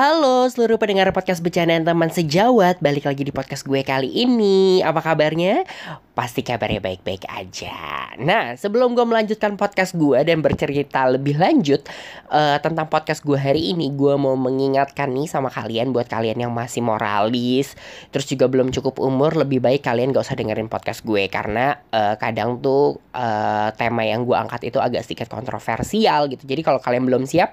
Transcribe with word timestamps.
Halo 0.00 0.48
seluruh 0.48 0.80
pendengar 0.80 1.12
podcast 1.12 1.44
Bercandaan 1.44 1.84
Teman 1.84 2.08
Sejawat. 2.08 2.80
Balik 2.80 3.04
lagi 3.04 3.20
di 3.20 3.28
podcast 3.36 3.68
gue 3.68 3.84
kali 3.84 4.08
ini. 4.08 4.80
Apa 4.80 5.04
kabarnya? 5.04 5.68
Pasti 6.16 6.40
kabarnya 6.40 6.80
baik-baik 6.80 7.28
aja. 7.28 8.08
Nah 8.16 8.56
sebelum 8.56 8.96
gue 8.96 9.04
melanjutkan 9.04 9.60
podcast 9.60 9.92
gue 9.96 10.16
Dan 10.24 10.40
bercerita 10.40 11.04
lebih 11.04 11.36
lanjut 11.36 11.84
uh, 12.32 12.56
Tentang 12.64 12.88
podcast 12.88 13.24
gue 13.24 13.36
hari 13.36 13.72
ini 13.72 13.88
Gue 13.92 14.16
mau 14.16 14.36
mengingatkan 14.36 15.08
nih 15.08 15.24
sama 15.30 15.48
kalian 15.48 15.94
Buat 15.94 16.10
kalian 16.10 16.36
yang 16.36 16.52
masih 16.52 16.84
moralis 16.84 17.78
Terus 18.12 18.28
juga 18.28 18.50
belum 18.50 18.74
cukup 18.74 19.00
umur 19.00 19.36
Lebih 19.36 19.60
baik 19.60 19.84
kalian 19.84 20.16
gak 20.16 20.24
usah 20.24 20.36
dengerin 20.36 20.72
podcast 20.72 21.04
gue. 21.04 21.28
Karena 21.28 21.76
uh, 21.92 22.16
kadang 22.16 22.60
tuh 22.64 22.96
uh, 23.12 23.68
Tema 23.76 24.08
yang 24.08 24.24
gue 24.24 24.36
angkat 24.36 24.72
itu 24.72 24.80
agak 24.80 25.04
sedikit 25.04 25.28
kontroversial 25.28 26.24
gitu. 26.32 26.48
Jadi 26.48 26.60
kalau 26.64 26.80
kalian 26.80 27.04
belum 27.04 27.28
siap 27.28 27.52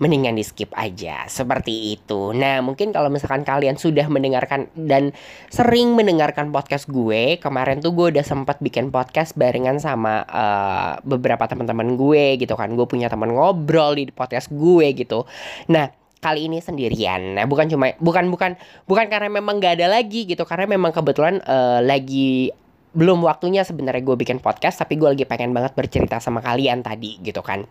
mendingan 0.00 0.38
di 0.38 0.44
skip 0.46 0.72
aja 0.72 1.28
seperti 1.28 1.96
itu. 1.98 2.32
Nah, 2.32 2.64
mungkin 2.64 2.92
kalau 2.94 3.12
misalkan 3.12 3.44
kalian 3.44 3.76
sudah 3.76 4.08
mendengarkan 4.08 4.72
dan 4.78 5.12
sering 5.52 5.92
mendengarkan 5.98 6.54
podcast 6.54 6.88
gue, 6.88 7.36
kemarin 7.42 7.82
tuh 7.82 7.92
gue 7.92 8.16
udah 8.16 8.24
sempat 8.24 8.60
bikin 8.64 8.88
podcast 8.88 9.36
barengan 9.36 9.76
sama 9.82 10.24
uh, 10.28 11.00
beberapa 11.04 11.44
teman-teman 11.44 11.98
gue 11.98 12.40
gitu 12.40 12.56
kan. 12.56 12.72
Gue 12.72 12.88
punya 12.88 13.12
teman 13.12 13.34
ngobrol 13.34 13.98
di 13.98 14.08
podcast 14.08 14.48
gue 14.48 14.92
gitu. 14.96 15.28
Nah, 15.68 15.90
kali 16.22 16.46
ini 16.46 16.62
sendirian. 16.62 17.34
Nah, 17.34 17.44
bukan 17.50 17.66
cuma 17.66 17.90
bukan 17.98 18.30
bukan 18.30 18.54
bukan 18.86 19.06
karena 19.10 19.28
memang 19.28 19.58
gak 19.58 19.82
ada 19.82 19.90
lagi 19.90 20.22
gitu, 20.24 20.46
karena 20.46 20.70
memang 20.70 20.94
kebetulan 20.94 21.42
uh, 21.42 21.82
lagi 21.82 22.54
belum 22.92 23.24
waktunya 23.24 23.64
sebenarnya 23.64 24.04
gue 24.04 24.16
bikin 24.20 24.38
podcast, 24.38 24.84
tapi 24.84 25.00
gue 25.00 25.08
lagi 25.08 25.24
pengen 25.24 25.56
banget 25.56 25.72
bercerita 25.72 26.20
sama 26.20 26.44
kalian 26.44 26.84
tadi 26.84 27.18
gitu 27.24 27.40
kan. 27.40 27.64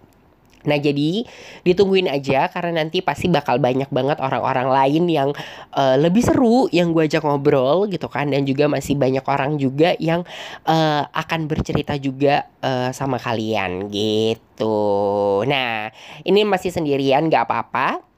Nah 0.65 0.77
jadi 0.77 1.25
ditungguin 1.65 2.09
aja 2.09 2.49
karena 2.49 2.83
nanti 2.83 3.01
pasti 3.01 3.29
bakal 3.29 3.57
banyak 3.57 3.89
banget 3.89 4.17
orang-orang 4.21 4.67
lain 4.69 5.03
yang 5.09 5.29
uh, 5.73 5.95
lebih 5.97 6.21
seru 6.21 6.67
yang 6.69 6.93
gue 6.93 7.05
ajak 7.07 7.25
ngobrol 7.25 7.89
gitu 7.89 8.07
kan 8.11 8.29
dan 8.29 8.45
juga 8.45 8.69
masih 8.69 8.97
banyak 8.97 9.25
orang 9.25 9.57
juga 9.57 9.93
yang 9.97 10.21
uh, 10.65 11.03
akan 11.11 11.49
bercerita 11.49 11.97
juga 11.97 12.49
uh, 12.61 12.89
sama 12.93 13.17
kalian 13.17 13.89
gitu. 13.89 15.41
Nah 15.47 15.89
ini 16.25 16.45
masih 16.45 16.69
sendirian 16.73 17.27
gak 17.29 17.49
apa-apa. 17.49 18.11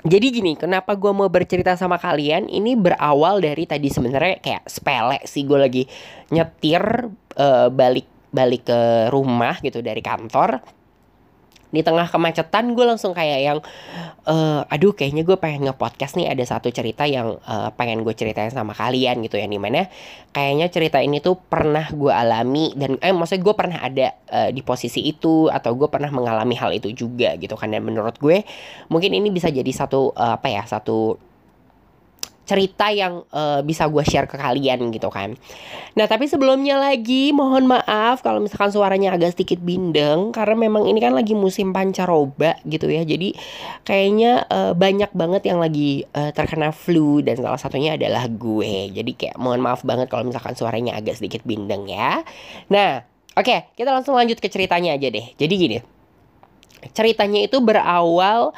Jadi 0.00 0.32
gini, 0.32 0.56
kenapa 0.56 0.96
gue 0.96 1.12
mau 1.12 1.28
bercerita 1.28 1.76
sama 1.76 2.00
kalian? 2.00 2.48
Ini 2.48 2.72
berawal 2.72 3.44
dari 3.44 3.68
tadi 3.68 3.92
sebenarnya 3.92 4.40
kayak 4.40 4.64
sepele 4.64 5.20
sih 5.28 5.44
gue 5.44 5.58
lagi 5.60 5.84
nyetir 6.32 7.12
uh, 7.36 7.68
balik 7.68 8.08
balik 8.32 8.70
ke 8.70 9.10
rumah 9.12 9.58
gitu 9.60 9.82
dari 9.84 10.00
kantor 10.00 10.79
di 11.70 11.80
tengah 11.86 12.10
kemacetan 12.10 12.74
gue 12.74 12.84
langsung 12.86 13.14
kayak 13.14 13.40
yang 13.40 13.58
uh, 14.26 14.66
aduh 14.66 14.94
kayaknya 14.94 15.22
gue 15.22 15.38
pengen 15.38 15.70
nge-podcast 15.70 16.18
nih 16.18 16.30
ada 16.30 16.42
satu 16.42 16.68
cerita 16.74 17.06
yang 17.06 17.38
uh, 17.46 17.70
pengen 17.78 18.02
gue 18.02 18.14
ceritain 18.14 18.50
sama 18.50 18.74
kalian 18.74 19.22
gitu 19.22 19.38
ya. 19.38 19.46
Di 19.46 19.58
mana 19.58 19.86
kayaknya 20.34 20.66
cerita 20.68 20.98
ini 20.98 21.22
tuh 21.22 21.38
pernah 21.38 21.86
gue 21.90 22.10
alami 22.10 22.74
dan 22.74 22.98
eh 22.98 23.14
maksudnya 23.14 23.42
gue 23.46 23.54
pernah 23.54 23.78
ada 23.78 24.06
uh, 24.30 24.50
di 24.50 24.60
posisi 24.66 25.06
itu 25.06 25.46
atau 25.46 25.74
gue 25.78 25.88
pernah 25.88 26.10
mengalami 26.10 26.58
hal 26.58 26.74
itu 26.74 26.90
juga 26.92 27.38
gitu 27.38 27.54
kan. 27.54 27.70
Dan 27.70 27.86
menurut 27.86 28.18
gue 28.18 28.42
mungkin 28.90 29.14
ini 29.14 29.30
bisa 29.30 29.48
jadi 29.48 29.70
satu 29.70 30.12
uh, 30.12 30.36
apa 30.36 30.50
ya 30.50 30.66
satu 30.66 31.29
cerita 32.50 32.90
yang 32.90 33.22
uh, 33.30 33.62
bisa 33.62 33.86
gue 33.86 34.02
share 34.02 34.26
ke 34.26 34.34
kalian 34.34 34.90
gitu 34.90 35.06
kan. 35.06 35.38
Nah 35.94 36.10
tapi 36.10 36.26
sebelumnya 36.26 36.82
lagi 36.82 37.30
mohon 37.30 37.70
maaf 37.70 38.26
kalau 38.26 38.42
misalkan 38.42 38.74
suaranya 38.74 39.14
agak 39.14 39.38
sedikit 39.38 39.62
bindeng 39.62 40.34
karena 40.34 40.58
memang 40.58 40.90
ini 40.90 40.98
kan 40.98 41.14
lagi 41.14 41.38
musim 41.38 41.70
pancaroba 41.70 42.58
gitu 42.66 42.90
ya. 42.90 43.06
Jadi 43.06 43.38
kayaknya 43.86 44.50
uh, 44.50 44.74
banyak 44.74 45.14
banget 45.14 45.46
yang 45.46 45.62
lagi 45.62 46.02
uh, 46.10 46.34
terkena 46.34 46.74
flu 46.74 47.22
dan 47.22 47.38
salah 47.38 47.62
satunya 47.62 47.94
adalah 47.94 48.26
gue. 48.26 48.90
Jadi 48.90 49.14
kayak 49.14 49.38
mohon 49.38 49.62
maaf 49.62 49.86
banget 49.86 50.10
kalau 50.10 50.26
misalkan 50.26 50.58
suaranya 50.58 50.98
agak 50.98 51.22
sedikit 51.22 51.46
bindeng 51.46 51.86
ya. 51.86 52.26
Nah 52.66 53.06
oke 53.38 53.46
okay, 53.46 53.70
kita 53.78 53.94
langsung 53.94 54.18
lanjut 54.18 54.42
ke 54.42 54.50
ceritanya 54.50 54.98
aja 54.98 55.06
deh. 55.06 55.26
Jadi 55.38 55.54
gini 55.54 55.78
ceritanya 56.96 57.44
itu 57.44 57.60
berawal 57.60 58.56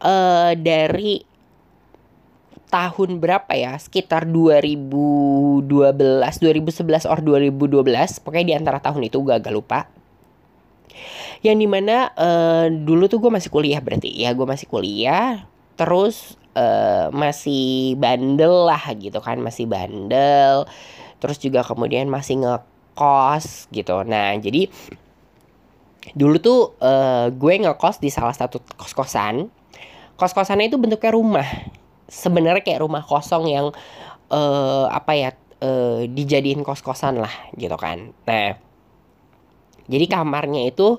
uh, 0.00 0.52
dari 0.56 1.29
tahun 2.70 3.18
berapa 3.18 3.50
ya? 3.52 3.74
Sekitar 3.76 4.30
2012 4.30 5.66
2011 5.66 7.10
or 7.10 7.18
2012 7.18 8.22
pokoknya 8.22 8.46
di 8.46 8.54
antara 8.54 8.78
tahun 8.78 9.10
itu 9.10 9.18
gue 9.20 9.34
agak 9.34 9.52
lupa. 9.52 9.90
Yang 11.42 11.56
di 11.60 11.68
mana 11.68 12.14
uh, 12.14 12.70
dulu 12.70 13.10
tuh 13.10 13.18
gue 13.18 13.30
masih 13.34 13.50
kuliah 13.50 13.82
berarti. 13.82 14.14
Ya 14.14 14.30
gue 14.30 14.46
masih 14.46 14.70
kuliah. 14.70 15.50
Terus 15.74 16.38
uh, 16.54 17.10
masih 17.10 17.98
bandel 17.98 18.70
lah 18.70 18.94
gitu 18.94 19.18
kan 19.18 19.42
masih 19.42 19.66
bandel. 19.66 20.70
Terus 21.18 21.36
juga 21.42 21.66
kemudian 21.66 22.06
masih 22.06 22.40
ngekos 22.40 23.66
gitu. 23.74 24.06
Nah 24.06 24.38
jadi 24.38 24.70
dulu 26.14 26.36
tuh 26.40 26.60
uh, 26.80 27.28
gue 27.28 27.54
ngekos 27.60 28.00
di 28.00 28.08
salah 28.08 28.32
satu 28.32 28.62
kos 28.78 28.96
kosan 28.96 29.52
kos 30.16 30.32
kosannya 30.32 30.72
itu 30.72 30.80
bentuknya 30.80 31.12
rumah 31.12 31.48
sebenarnya 32.10 32.66
kayak 32.66 32.82
rumah 32.82 33.06
kosong 33.06 33.46
yang 33.46 33.70
uh, 34.34 34.86
apa 34.90 35.12
ya 35.14 35.30
uh, 35.62 36.02
dijadiin 36.04 36.66
kos-kosan 36.66 37.22
lah 37.22 37.32
gitu 37.54 37.78
kan. 37.78 38.10
Nah, 38.26 38.58
jadi 39.86 40.06
kamarnya 40.10 40.70
itu 40.70 40.98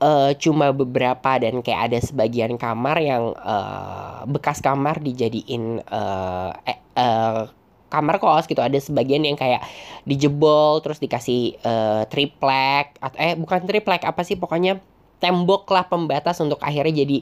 uh, 0.00 0.32
cuma 0.36 0.72
beberapa 0.72 1.40
dan 1.40 1.60
kayak 1.60 1.92
ada 1.92 1.98
sebagian 2.00 2.56
kamar 2.56 2.96
yang 3.00 3.32
uh, 3.36 4.24
bekas 4.28 4.60
kamar 4.64 5.00
dijadiin 5.00 5.84
uh, 5.88 6.52
eh, 6.64 6.80
uh, 6.96 7.48
kamar 7.86 8.18
kos 8.18 8.50
gitu 8.50 8.60
ada 8.60 8.76
sebagian 8.76 9.22
yang 9.22 9.38
kayak 9.38 9.62
dijebol 10.04 10.82
terus 10.82 10.98
dikasih 10.98 11.54
uh, 11.62 12.02
triplek 12.10 12.98
atau 12.98 13.18
eh 13.22 13.38
bukan 13.38 13.62
triplek 13.64 14.02
apa 14.02 14.26
sih 14.26 14.34
pokoknya 14.36 14.82
tembok 15.18 15.68
lah 15.72 15.88
pembatas 15.88 16.38
untuk 16.44 16.60
akhirnya 16.60 17.02
jadi 17.04 17.18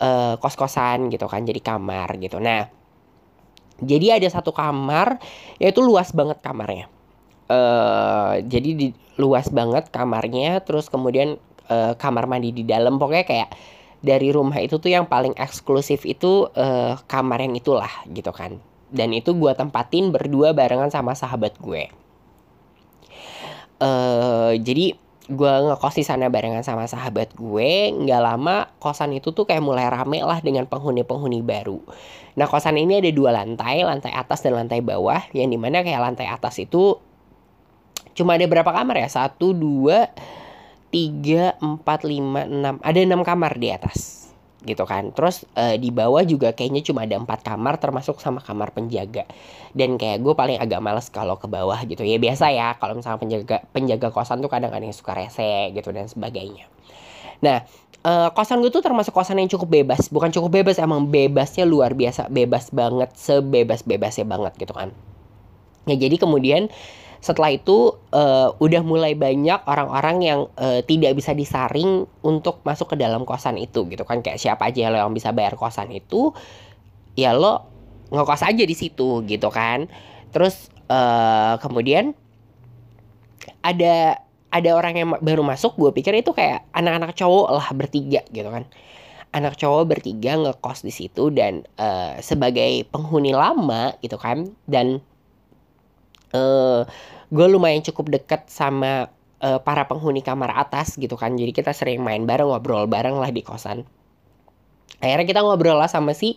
uh, 0.00 0.34
kos-kosan 0.40 1.08
gitu 1.08 1.24
kan 1.26 1.44
jadi 1.44 1.60
kamar 1.60 2.20
gitu. 2.20 2.36
Nah 2.40 2.68
jadi 3.80 4.20
ada 4.20 4.28
satu 4.28 4.52
kamar 4.52 5.16
yaitu 5.56 5.80
luas 5.80 6.12
banget 6.12 6.38
kamarnya. 6.44 6.86
Uh, 7.50 8.38
jadi 8.46 8.70
di, 8.78 8.88
luas 9.18 9.50
banget 9.50 9.90
kamarnya 9.90 10.62
terus 10.62 10.86
kemudian 10.86 11.40
uh, 11.72 11.96
kamar 11.96 12.28
mandi 12.28 12.52
di 12.52 12.64
dalam. 12.64 13.00
Pokoknya 13.00 13.26
kayak 13.26 13.50
dari 14.00 14.32
rumah 14.32 14.56
itu 14.60 14.80
tuh 14.80 14.92
yang 14.92 15.04
paling 15.08 15.36
eksklusif 15.36 16.08
itu 16.08 16.48
uh, 16.56 16.96
kamar 17.08 17.40
yang 17.40 17.56
itulah 17.56 17.90
gitu 18.12 18.32
kan. 18.32 18.60
Dan 18.90 19.16
itu 19.16 19.32
gue 19.36 19.52
tempatin 19.54 20.10
berdua 20.10 20.50
barengan 20.52 20.90
sama 20.92 21.16
sahabat 21.16 21.56
gue. 21.60 21.88
Uh, 23.80 24.52
jadi 24.60 24.92
gue 25.30 25.52
ngekos 25.70 25.94
di 25.94 26.04
sana 26.04 26.26
barengan 26.26 26.66
sama 26.66 26.90
sahabat 26.90 27.38
gue 27.38 27.94
nggak 27.94 28.18
lama 28.20 28.66
kosan 28.82 29.14
itu 29.14 29.30
tuh 29.30 29.46
kayak 29.46 29.62
mulai 29.62 29.86
rame 29.86 30.18
lah 30.26 30.42
dengan 30.42 30.66
penghuni-penghuni 30.66 31.40
baru. 31.46 31.78
Nah 32.34 32.50
kosan 32.50 32.74
ini 32.82 32.98
ada 32.98 33.10
dua 33.14 33.30
lantai 33.30 33.86
lantai 33.86 34.10
atas 34.10 34.42
dan 34.42 34.58
lantai 34.58 34.82
bawah 34.82 35.22
yang 35.30 35.46
di 35.46 35.56
mana 35.56 35.86
kayak 35.86 36.02
lantai 36.02 36.26
atas 36.26 36.58
itu 36.58 36.98
cuma 38.18 38.34
ada 38.34 38.44
berapa 38.50 38.66
kamar 38.66 39.06
ya? 39.06 39.08
Satu 39.08 39.54
dua 39.54 40.10
tiga 40.90 41.54
empat 41.62 42.02
lima 42.02 42.44
enam. 42.50 42.82
Ada 42.82 42.98
enam 43.06 43.22
kamar 43.22 43.54
di 43.54 43.70
atas 43.70 44.19
gitu 44.64 44.84
kan. 44.84 45.10
Terus 45.16 45.48
uh, 45.56 45.76
di 45.80 45.88
bawah 45.88 46.20
juga 46.24 46.52
kayaknya 46.52 46.84
cuma 46.84 47.08
ada 47.08 47.16
empat 47.16 47.40
kamar 47.40 47.80
termasuk 47.80 48.20
sama 48.20 48.44
kamar 48.44 48.72
penjaga. 48.76 49.24
Dan 49.72 49.96
kayak 49.96 50.20
gue 50.20 50.34
paling 50.36 50.58
agak 50.60 50.80
males 50.84 51.08
kalau 51.08 51.40
ke 51.40 51.48
bawah 51.48 51.78
gitu. 51.88 52.04
Ya 52.04 52.20
biasa 52.20 52.52
ya 52.52 52.76
kalau 52.76 52.98
misalnya 52.98 53.18
penjaga 53.20 53.56
penjaga 53.72 54.08
kosan 54.12 54.44
tuh 54.44 54.50
kadang-kadang 54.52 54.92
suka 54.92 55.16
rese 55.16 55.72
gitu 55.72 55.90
dan 55.90 56.06
sebagainya. 56.06 56.68
Nah 57.40 57.64
uh, 58.04 58.28
kosan 58.36 58.60
gue 58.60 58.72
tuh 58.72 58.84
termasuk 58.84 59.16
kosan 59.16 59.40
yang 59.40 59.48
cukup 59.48 59.80
bebas. 59.80 60.12
Bukan 60.12 60.28
cukup 60.34 60.60
bebas 60.60 60.76
emang 60.76 61.08
bebasnya 61.08 61.64
luar 61.64 61.96
biasa. 61.96 62.28
Bebas 62.28 62.68
banget 62.70 63.16
sebebas 63.16 63.80
bebasnya 63.84 64.28
banget 64.28 64.52
gitu 64.60 64.76
kan. 64.76 64.92
Ya 65.88 65.96
jadi 65.96 66.20
kemudian 66.20 66.68
setelah 67.20 67.52
itu 67.52 68.00
uh, 68.16 68.56
udah 68.56 68.80
mulai 68.80 69.12
banyak 69.12 69.60
orang-orang 69.68 70.16
yang 70.24 70.40
uh, 70.56 70.80
tidak 70.88 71.12
bisa 71.12 71.36
disaring 71.36 72.08
untuk 72.24 72.64
masuk 72.64 72.96
ke 72.96 72.96
dalam 72.96 73.28
kosan 73.28 73.60
itu 73.60 73.84
gitu 73.92 74.08
kan. 74.08 74.24
Kayak 74.24 74.40
siapa 74.40 74.72
aja 74.72 74.88
lo 74.88 74.96
yang 74.96 75.12
bisa 75.12 75.28
bayar 75.36 75.52
kosan 75.60 75.92
itu 75.92 76.32
ya 77.20 77.36
lo 77.36 77.68
ngekos 78.08 78.42
aja 78.42 78.64
di 78.64 78.72
situ 78.72 79.20
gitu 79.28 79.52
kan. 79.52 79.92
Terus 80.32 80.72
uh, 80.88 81.60
kemudian 81.60 82.16
ada 83.60 84.24
ada 84.50 84.70
orang 84.72 84.94
yang 84.96 85.08
baru 85.20 85.44
masuk 85.44 85.76
gue 85.76 85.92
pikir 85.92 86.16
itu 86.16 86.32
kayak 86.32 86.64
anak-anak 86.72 87.12
cowok 87.12 87.48
lah 87.52 87.68
bertiga 87.76 88.24
gitu 88.32 88.48
kan. 88.48 88.64
Anak 89.36 89.60
cowok 89.60 89.92
bertiga 89.92 90.40
ngekos 90.40 90.88
di 90.88 90.90
situ 90.90 91.28
dan 91.28 91.68
uh, 91.76 92.16
sebagai 92.24 92.88
penghuni 92.88 93.36
lama 93.36 93.92
gitu 94.00 94.16
kan 94.16 94.56
dan 94.64 95.04
uh, 96.34 96.82
gue 97.30 97.46
lumayan 97.46 97.82
cukup 97.86 98.10
deket 98.10 98.50
sama 98.50 99.08
uh, 99.40 99.58
para 99.62 99.86
penghuni 99.86 100.20
kamar 100.20 100.54
atas 100.54 100.98
gitu 100.98 101.14
kan. 101.14 101.34
Jadi 101.38 101.50
kita 101.54 101.72
sering 101.74 102.02
main 102.02 102.26
bareng 102.26 102.50
ngobrol 102.50 102.90
bareng 102.90 103.16
lah 103.16 103.30
di 103.30 103.42
kosan. 103.42 103.86
Akhirnya 105.00 105.26
kita 105.26 105.40
ngobrol 105.40 105.80
lah 105.80 105.88
sama 105.88 106.12
si 106.12 106.36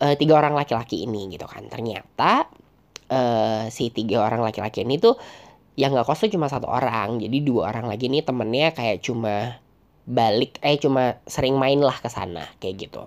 uh, 0.00 0.14
tiga 0.16 0.38
orang 0.38 0.56
laki-laki 0.56 1.04
ini 1.04 1.28
gitu 1.34 1.44
kan. 1.44 1.66
Ternyata 1.68 2.48
uh, 3.12 3.68
si 3.68 3.92
tiga 3.92 4.24
orang 4.24 4.40
laki-laki 4.40 4.86
ini 4.86 4.96
tuh 4.96 5.18
yang 5.78 5.94
nggak 5.94 6.06
kos 6.08 6.24
tuh 6.26 6.32
cuma 6.32 6.48
satu 6.48 6.66
orang. 6.70 7.20
Jadi 7.20 7.44
dua 7.44 7.70
orang 7.70 7.90
lagi 7.90 8.08
nih 8.08 8.24
temennya 8.24 8.72
kayak 8.72 9.04
cuma 9.04 9.60
balik 10.08 10.56
eh 10.64 10.80
cuma 10.80 11.20
sering 11.28 11.60
main 11.60 11.78
lah 11.84 11.98
ke 12.00 12.08
sana 12.08 12.48
kayak 12.64 12.88
gitu. 12.88 13.04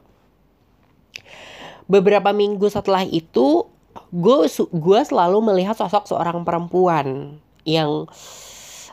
Beberapa 1.89 2.31
minggu 2.31 2.69
setelah 2.69 3.03
itu 3.03 3.67
gue 4.11 4.37
gue 4.71 4.99
selalu 5.03 5.37
melihat 5.43 5.75
sosok 5.75 6.07
seorang 6.07 6.43
perempuan 6.47 7.39
yang 7.67 8.07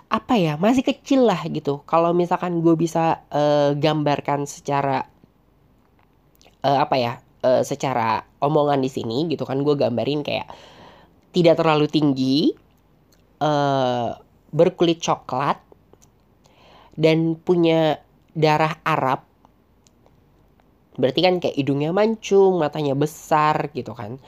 apa 0.09 0.41
ya 0.41 0.57
masih 0.57 0.83
kecil 0.83 1.29
lah 1.29 1.45
gitu. 1.47 1.85
Kalau 1.85 2.17
misalkan 2.17 2.65
gue 2.65 2.75
bisa 2.75 3.21
uh, 3.29 3.77
gambarkan 3.77 4.49
secara 4.49 5.05
uh, 6.65 6.79
apa 6.81 6.97
ya 6.97 7.13
uh, 7.45 7.61
secara 7.61 8.25
omongan 8.41 8.81
di 8.81 8.91
sini 8.91 9.29
gitu 9.29 9.45
kan 9.45 9.61
gue 9.61 9.75
gambarin 9.77 10.25
kayak 10.25 10.49
tidak 11.37 11.61
terlalu 11.61 11.87
tinggi 11.93 12.57
uh, 13.45 14.17
berkulit 14.49 14.99
coklat 15.05 15.61
dan 16.97 17.37
punya 17.37 18.01
darah 18.33 18.81
Arab. 18.83 19.29
Berarti 20.99 21.21
kan 21.23 21.39
kayak 21.39 21.55
hidungnya 21.55 21.95
mancung 21.95 22.59
matanya 22.59 22.97
besar 22.97 23.71
gitu 23.71 23.93
kan 23.95 24.19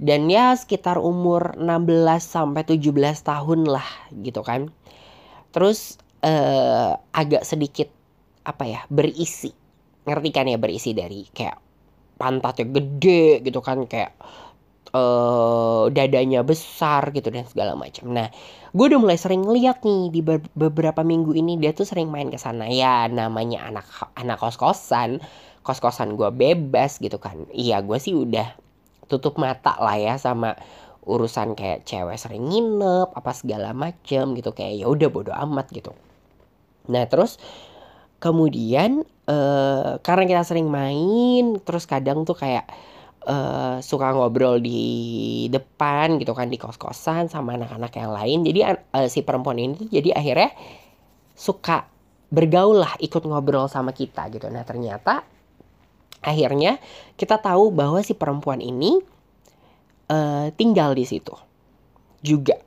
dan 0.00 0.32
ya 0.32 0.56
sekitar 0.56 0.96
umur 0.96 1.60
16 1.60 2.24
sampai 2.24 2.64
17 2.64 2.88
tahun 3.20 3.68
lah 3.68 3.84
gitu 4.24 4.40
kan. 4.40 4.72
Terus 5.52 6.00
uh, 6.24 6.96
agak 7.12 7.44
sedikit 7.44 7.92
apa 8.40 8.64
ya 8.64 8.80
berisi 8.88 9.52
ngerti 10.08 10.28
kan 10.32 10.48
ya 10.48 10.56
berisi 10.56 10.96
dari 10.96 11.28
kayak 11.28 11.60
pantatnya 12.16 12.64
gede 12.72 13.44
gitu 13.44 13.60
kan 13.60 13.84
kayak 13.84 14.16
uh, 14.96 15.92
dadanya 15.92 16.40
besar 16.48 17.12
gitu 17.12 17.28
dan 17.28 17.44
segala 17.44 17.76
macam. 17.76 18.08
Nah, 18.08 18.32
gue 18.72 18.84
udah 18.88 19.00
mulai 19.00 19.20
sering 19.20 19.44
lihat 19.52 19.84
nih 19.84 20.08
di 20.08 20.20
beberapa 20.56 21.04
minggu 21.04 21.36
ini 21.36 21.60
dia 21.60 21.76
tuh 21.76 21.84
sering 21.84 22.08
main 22.08 22.32
ke 22.32 22.40
sana 22.40 22.72
ya 22.72 23.04
namanya 23.12 23.68
anak 23.68 23.84
anak 24.16 24.40
kos 24.40 24.56
kosan 24.56 25.20
kos 25.60 25.80
kosan 25.84 26.16
gue 26.16 26.32
bebas 26.32 26.96
gitu 26.96 27.20
kan. 27.20 27.44
Iya 27.52 27.84
gue 27.84 28.00
sih 28.00 28.16
udah 28.16 28.69
tutup 29.10 29.34
mata 29.42 29.74
lah 29.82 29.98
ya 29.98 30.14
sama 30.14 30.54
urusan 31.02 31.58
kayak 31.58 31.82
cewek 31.82 32.14
sering 32.14 32.46
nginep 32.46 33.10
apa 33.10 33.34
segala 33.34 33.74
macem 33.74 34.38
gitu. 34.38 34.54
Kayak 34.54 34.74
ya 34.80 34.86
udah 34.86 35.08
bodo 35.10 35.32
amat 35.34 35.66
gitu. 35.74 35.90
Nah 36.86 37.04
terus 37.10 37.42
kemudian 38.22 39.02
uh, 39.26 39.98
karena 40.06 40.24
kita 40.30 40.42
sering 40.46 40.70
main 40.70 41.58
terus 41.66 41.90
kadang 41.90 42.22
tuh 42.22 42.38
kayak 42.38 42.70
uh, 43.26 43.80
suka 43.80 44.12
ngobrol 44.12 44.60
di 44.60 45.48
depan 45.50 46.20
gitu 46.20 46.36
kan 46.36 46.52
di 46.52 46.60
kos-kosan 46.60 47.26
sama 47.26 47.58
anak-anak 47.58 47.92
yang 47.96 48.12
lain. 48.14 48.38
Jadi 48.46 48.60
uh, 48.64 49.08
si 49.10 49.26
perempuan 49.26 49.58
ini 49.58 49.72
tuh 49.76 49.88
jadi 49.90 50.14
akhirnya 50.14 50.50
suka 51.34 51.88
bergaul 52.30 52.78
lah 52.78 52.94
ikut 53.02 53.26
ngobrol 53.26 53.66
sama 53.66 53.90
kita 53.90 54.30
gitu. 54.30 54.46
Nah 54.52 54.62
ternyata 54.62 55.26
akhirnya 56.20 56.80
kita 57.16 57.40
tahu 57.40 57.72
bahwa 57.72 58.00
si 58.04 58.12
perempuan 58.12 58.60
ini 58.60 59.00
uh, 60.12 60.52
tinggal 60.54 60.92
di 60.92 61.04
situ 61.08 61.32
juga 62.20 62.60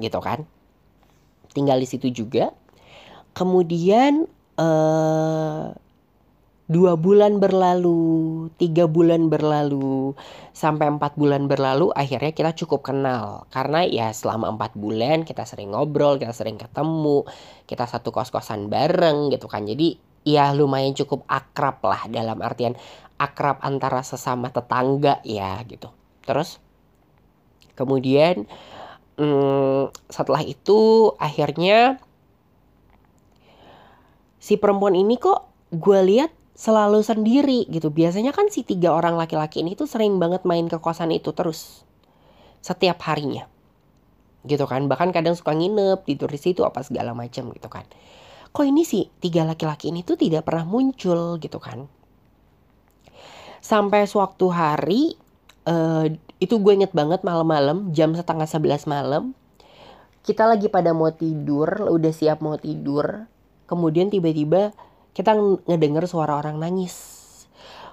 gitu 0.00 0.18
kan 0.20 0.44
tinggal 1.52 1.76
di 1.80 1.88
situ 1.88 2.08
juga 2.12 2.52
kemudian 3.36 4.24
uh, 4.56 5.72
dua 6.68 7.00
bulan 7.00 7.40
berlalu, 7.40 8.52
tiga 8.60 8.84
bulan 8.84 9.32
berlalu, 9.32 10.12
sampai 10.52 10.92
empat 10.92 11.16
bulan 11.16 11.48
berlalu, 11.48 11.88
akhirnya 11.96 12.36
kita 12.36 12.52
cukup 12.52 12.92
kenal. 12.92 13.48
Karena 13.48 13.88
ya 13.88 14.12
selama 14.12 14.52
empat 14.52 14.76
bulan 14.76 15.24
kita 15.24 15.48
sering 15.48 15.72
ngobrol, 15.72 16.20
kita 16.20 16.36
sering 16.36 16.60
ketemu, 16.60 17.24
kita 17.64 17.88
satu 17.88 18.12
kos-kosan 18.12 18.68
bareng 18.68 19.32
gitu 19.32 19.48
kan. 19.48 19.64
Jadi 19.64 19.96
ya 20.22 20.50
lumayan 20.54 20.94
cukup 20.94 21.26
akrab 21.28 21.82
lah 21.84 22.06
dalam 22.10 22.38
artian 22.40 22.74
akrab 23.18 23.58
antara 23.60 24.02
sesama 24.06 24.50
tetangga 24.50 25.22
ya 25.26 25.58
gitu. 25.66 25.90
Terus 26.26 26.62
kemudian 27.74 28.46
hmm, 29.18 29.94
setelah 30.10 30.42
itu 30.42 31.12
akhirnya 31.18 31.98
si 34.38 34.54
perempuan 34.58 34.94
ini 34.94 35.18
kok 35.18 35.50
gue 35.74 36.00
lihat 36.06 36.30
selalu 36.58 37.02
sendiri 37.02 37.66
gitu. 37.70 37.90
Biasanya 37.90 38.34
kan 38.34 38.50
si 38.50 38.62
tiga 38.62 38.94
orang 38.94 39.14
laki-laki 39.14 39.62
ini 39.62 39.74
tuh 39.74 39.86
sering 39.86 40.18
banget 40.22 40.42
main 40.46 40.66
ke 40.66 40.78
kosan 40.78 41.14
itu 41.14 41.30
terus 41.34 41.86
setiap 42.62 42.98
harinya 43.06 43.46
gitu 44.46 44.64
kan 44.64 44.86
bahkan 44.86 45.10
kadang 45.10 45.34
suka 45.34 45.52
nginep 45.52 46.06
tidur 46.06 46.30
di 46.30 46.38
situ 46.38 46.62
apa 46.62 46.80
segala 46.86 47.12
macam 47.12 47.50
gitu 47.50 47.68
kan 47.68 47.84
kok 48.58 48.66
ini 48.66 48.82
sih 48.82 49.06
tiga 49.22 49.46
laki-laki 49.46 49.94
ini 49.94 50.02
tuh 50.02 50.18
tidak 50.18 50.42
pernah 50.50 50.66
muncul 50.66 51.38
gitu 51.38 51.62
kan. 51.62 51.86
Sampai 53.62 54.10
suatu 54.10 54.50
hari 54.50 55.14
uh, 55.70 56.10
itu 56.42 56.54
gue 56.58 56.72
inget 56.74 56.90
banget 56.90 57.22
malam-malam 57.22 57.94
jam 57.94 58.18
setengah 58.18 58.50
sebelas 58.50 58.82
malam 58.90 59.34
kita 60.26 60.46
lagi 60.46 60.66
pada 60.66 60.90
mau 60.90 61.14
tidur 61.14 61.86
udah 61.86 62.10
siap 62.10 62.42
mau 62.42 62.58
tidur 62.58 63.30
kemudian 63.70 64.10
tiba-tiba 64.10 64.74
kita 65.14 65.38
ngedenger 65.66 66.10
suara 66.10 66.34
orang 66.34 66.58
nangis. 66.58 67.26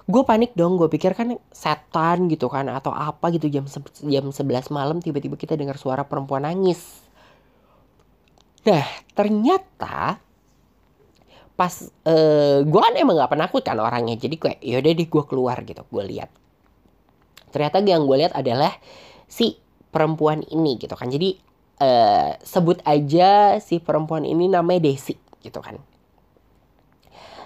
Gue 0.06 0.22
panik 0.22 0.54
dong 0.58 0.78
gue 0.78 0.90
pikir 0.90 1.14
kan 1.14 1.38
setan 1.54 2.26
gitu 2.26 2.50
kan 2.50 2.66
atau 2.70 2.90
apa 2.90 3.30
gitu 3.34 3.46
jam 3.50 3.66
jam 4.02 4.34
11 4.34 4.70
malam 4.74 4.98
tiba-tiba 4.98 5.38
kita 5.38 5.54
dengar 5.54 5.78
suara 5.78 6.02
perempuan 6.06 6.42
nangis. 6.42 7.06
Nah 8.66 8.86
ternyata 9.14 10.25
pas 11.56 11.72
uh, 12.04 12.60
gue 12.60 12.80
kan 12.80 12.92
emang 12.94 13.16
gak 13.16 13.32
penakut 13.32 13.64
kan 13.64 13.80
orangnya. 13.80 14.20
Jadi 14.20 14.36
gue 14.36 14.52
yaudah 14.60 14.92
deh 14.92 15.08
gue 15.08 15.24
keluar 15.24 15.56
gitu 15.64 15.82
gue 15.88 16.04
lihat. 16.04 16.28
Ternyata 17.50 17.80
yang 17.80 18.04
gue 18.04 18.16
lihat 18.20 18.36
adalah 18.36 18.76
si 19.24 19.56
perempuan 19.88 20.44
ini 20.44 20.76
gitu 20.76 20.92
kan. 20.92 21.08
Jadi 21.08 21.40
uh, 21.80 22.36
sebut 22.44 22.84
aja 22.84 23.56
si 23.64 23.80
perempuan 23.80 24.28
ini 24.28 24.52
namanya 24.52 24.84
Desi 24.84 25.16
gitu 25.40 25.64
kan. 25.64 25.80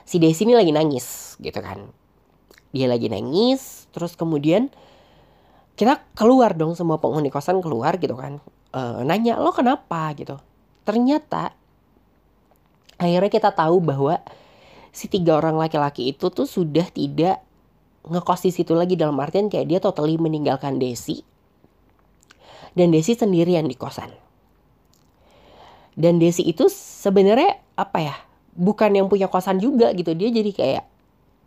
Si 0.02 0.18
Desi 0.18 0.42
ini 0.42 0.58
lagi 0.58 0.74
nangis 0.74 1.38
gitu 1.38 1.62
kan. 1.62 1.86
Dia 2.74 2.90
lagi 2.90 3.06
nangis 3.06 3.86
terus 3.94 4.18
kemudian 4.18 4.70
kita 5.78 6.02
keluar 6.18 6.58
dong 6.58 6.74
semua 6.74 6.98
penghuni 6.98 7.30
kosan 7.30 7.62
keluar 7.62 7.94
gitu 8.02 8.18
kan. 8.18 8.42
Uh, 8.74 9.06
nanya 9.06 9.38
lo 9.38 9.54
kenapa? 9.54 10.10
Gitu. 10.18 10.34
Ternyata 10.82 11.54
akhirnya 13.00 13.32
kita 13.32 13.50
tahu 13.56 13.80
bahwa 13.80 14.20
si 14.92 15.08
tiga 15.08 15.40
orang 15.40 15.56
laki-laki 15.56 16.12
itu 16.12 16.28
tuh 16.28 16.44
sudah 16.44 16.84
tidak 16.92 17.40
ngekos 18.04 18.44
di 18.44 18.52
situ 18.52 18.76
lagi 18.76 19.00
dalam 19.00 19.16
artian 19.16 19.48
kayak 19.48 19.66
dia 19.72 19.80
totally 19.80 20.20
meninggalkan 20.20 20.76
Desi 20.76 21.24
dan 22.76 22.92
Desi 22.92 23.16
sendirian 23.16 23.64
di 23.64 23.76
kosan. 23.76 24.12
Dan 25.96 26.20
Desi 26.20 26.44
itu 26.44 26.68
sebenarnya 26.70 27.60
apa 27.76 27.98
ya 28.04 28.16
bukan 28.52 28.92
yang 28.92 29.06
punya 29.08 29.26
kosan 29.32 29.56
juga 29.58 29.96
gitu 29.96 30.12
dia 30.12 30.28
jadi 30.28 30.50
kayak 30.52 30.84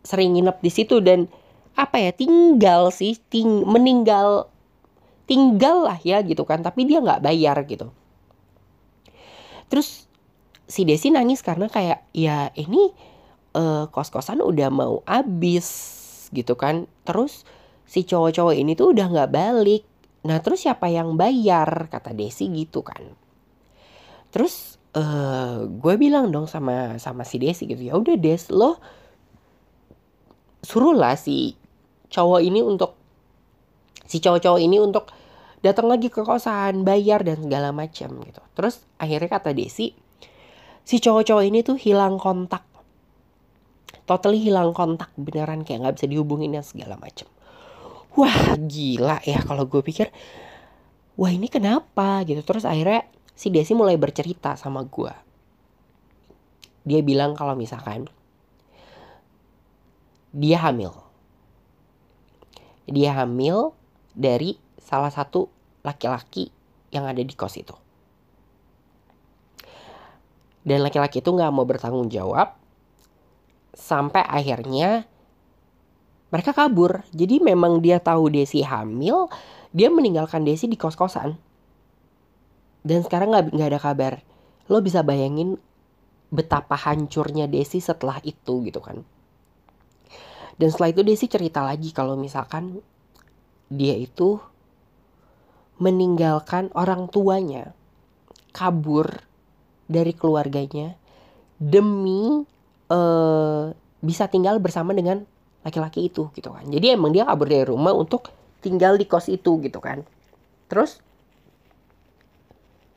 sering 0.04 0.34
nginep 0.36 0.58
di 0.60 0.70
situ 0.70 0.98
dan 1.00 1.30
apa 1.74 1.98
ya 1.98 2.10
tinggal 2.14 2.90
sih 2.94 3.18
ting 3.30 3.66
meninggal 3.66 4.46
tinggal 5.24 5.88
lah 5.88 5.98
ya 6.04 6.20
gitu 6.22 6.44
kan 6.46 6.60
tapi 6.60 6.86
dia 6.86 7.02
nggak 7.02 7.22
bayar 7.24 7.56
gitu. 7.66 7.90
Terus 9.72 10.06
si 10.74 10.82
Desi 10.82 11.14
nangis 11.14 11.38
karena 11.46 11.70
kayak 11.70 12.10
ya 12.10 12.50
ini 12.58 12.90
uh, 13.54 13.86
kos-kosan 13.94 14.42
udah 14.42 14.74
mau 14.74 15.06
habis 15.06 15.70
gitu 16.34 16.58
kan. 16.58 16.90
Terus 17.06 17.46
si 17.86 18.02
cowok-cowok 18.02 18.58
ini 18.58 18.74
tuh 18.74 18.90
udah 18.90 19.06
nggak 19.06 19.30
balik. 19.30 19.86
Nah 20.26 20.42
terus 20.42 20.66
siapa 20.66 20.90
yang 20.90 21.14
bayar? 21.14 21.86
Kata 21.86 22.10
Desi 22.10 22.50
gitu 22.50 22.82
kan. 22.82 23.06
Terus 24.34 24.82
uh, 24.98 25.62
gue 25.62 25.94
bilang 25.94 26.34
dong 26.34 26.50
sama 26.50 26.98
sama 26.98 27.22
si 27.22 27.38
Desi 27.38 27.70
gitu 27.70 27.86
ya 27.86 27.94
udah 27.94 28.18
Des 28.18 28.50
lo 28.50 28.82
suruh 30.66 30.96
lah 30.96 31.14
si 31.14 31.54
cowok 32.10 32.42
ini 32.42 32.66
untuk 32.66 32.98
si 34.10 34.18
cowok-cowok 34.18 34.58
ini 34.58 34.82
untuk 34.82 35.06
datang 35.62 35.86
lagi 35.86 36.10
ke 36.10 36.26
kosan 36.26 36.82
bayar 36.82 37.22
dan 37.22 37.46
segala 37.46 37.70
macam 37.70 38.18
gitu. 38.26 38.42
Terus 38.58 38.82
akhirnya 38.98 39.30
kata 39.38 39.54
Desi 39.54 40.03
si 40.84 41.00
cowok-cowok 41.00 41.44
ini 41.48 41.64
tuh 41.64 41.80
hilang 41.80 42.20
kontak. 42.20 42.62
Totally 44.04 44.36
hilang 44.36 44.76
kontak 44.76 45.08
beneran 45.16 45.64
kayak 45.64 45.80
nggak 45.80 45.94
bisa 45.96 46.06
dihubungin 46.06 46.52
dan 46.52 46.60
segala 46.60 47.00
macem. 47.00 47.24
Wah 48.14 48.54
gila 48.60 49.18
ya 49.26 49.42
kalau 49.42 49.66
gue 49.66 49.80
pikir 49.80 50.12
wah 51.16 51.32
ini 51.32 51.48
kenapa 51.48 52.22
gitu. 52.28 52.44
Terus 52.44 52.68
akhirnya 52.68 53.08
si 53.32 53.48
Desi 53.50 53.72
mulai 53.72 53.96
bercerita 53.96 54.54
sama 54.60 54.84
gue. 54.84 55.10
Dia 56.84 57.00
bilang 57.00 57.32
kalau 57.32 57.56
misalkan 57.56 58.06
dia 60.36 60.60
hamil. 60.60 60.92
Dia 62.84 63.16
hamil 63.24 63.72
dari 64.12 64.60
salah 64.76 65.08
satu 65.08 65.48
laki-laki 65.80 66.52
yang 66.92 67.08
ada 67.08 67.24
di 67.24 67.32
kos 67.32 67.56
itu. 67.56 67.83
Dan 70.64 70.80
laki-laki 70.80 71.20
itu 71.20 71.28
nggak 71.28 71.52
mau 71.52 71.68
bertanggung 71.68 72.08
jawab 72.08 72.56
sampai 73.76 74.24
akhirnya 74.24 75.04
mereka 76.32 76.50
kabur. 76.50 77.04
Jadi 77.12 77.38
memang 77.38 77.78
dia 77.84 78.00
tahu 78.00 78.32
Desi 78.32 78.64
hamil, 78.64 79.28
dia 79.70 79.92
meninggalkan 79.92 80.42
Desi 80.42 80.66
di 80.66 80.74
kos-kosan. 80.74 81.36
Dan 82.80 83.04
sekarang 83.04 83.30
nggak 83.30 83.44
nggak 83.54 83.68
ada 83.70 83.80
kabar. 83.80 84.12
Lo 84.66 84.80
bisa 84.80 85.04
bayangin 85.04 85.60
betapa 86.32 86.74
hancurnya 86.74 87.46
Desi 87.46 87.78
setelah 87.78 88.18
itu 88.24 88.64
gitu 88.64 88.80
kan. 88.80 89.04
Dan 90.56 90.68
setelah 90.72 90.90
itu 90.90 91.02
Desi 91.04 91.26
cerita 91.28 91.60
lagi 91.60 91.92
kalau 91.92 92.16
misalkan 92.16 92.80
dia 93.68 93.94
itu 93.94 94.40
meninggalkan 95.78 96.70
orang 96.74 97.10
tuanya 97.10 97.74
kabur 98.54 99.26
dari 99.84 100.16
keluarganya 100.16 100.96
demi 101.60 102.42
uh, 102.90 103.70
bisa 104.04 104.28
tinggal 104.28 104.60
bersama 104.60 104.92
dengan 104.92 105.24
laki-laki 105.64 106.12
itu 106.12 106.28
gitu 106.36 106.52
kan. 106.52 106.64
Jadi 106.68 106.92
emang 106.92 107.10
dia 107.16 107.24
kabur 107.24 107.48
dari 107.48 107.64
rumah 107.64 107.96
untuk 107.96 108.28
tinggal 108.60 109.00
di 109.00 109.08
kos 109.08 109.32
itu 109.32 109.60
gitu 109.64 109.80
kan. 109.80 110.04
Terus 110.68 111.00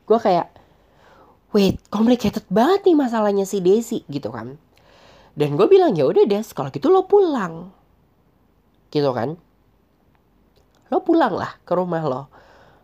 gue 0.04 0.18
kayak 0.20 0.48
wait 1.56 1.80
complicated 1.88 2.44
banget 2.52 2.92
nih 2.92 2.96
masalahnya 2.96 3.48
si 3.48 3.64
Desi 3.64 4.04
gitu 4.12 4.28
kan. 4.28 4.60
Dan 5.32 5.56
gue 5.56 5.64
bilang 5.70 5.96
ya 5.96 6.04
udah 6.04 6.28
Des 6.28 6.44
kalau 6.52 6.68
gitu 6.68 6.92
lo 6.92 7.08
pulang 7.08 7.72
gitu 8.92 9.08
kan. 9.16 9.40
Lo 10.92 11.04
pulang 11.04 11.32
lah 11.36 11.56
ke 11.64 11.72
rumah 11.72 12.04
lo. 12.04 12.28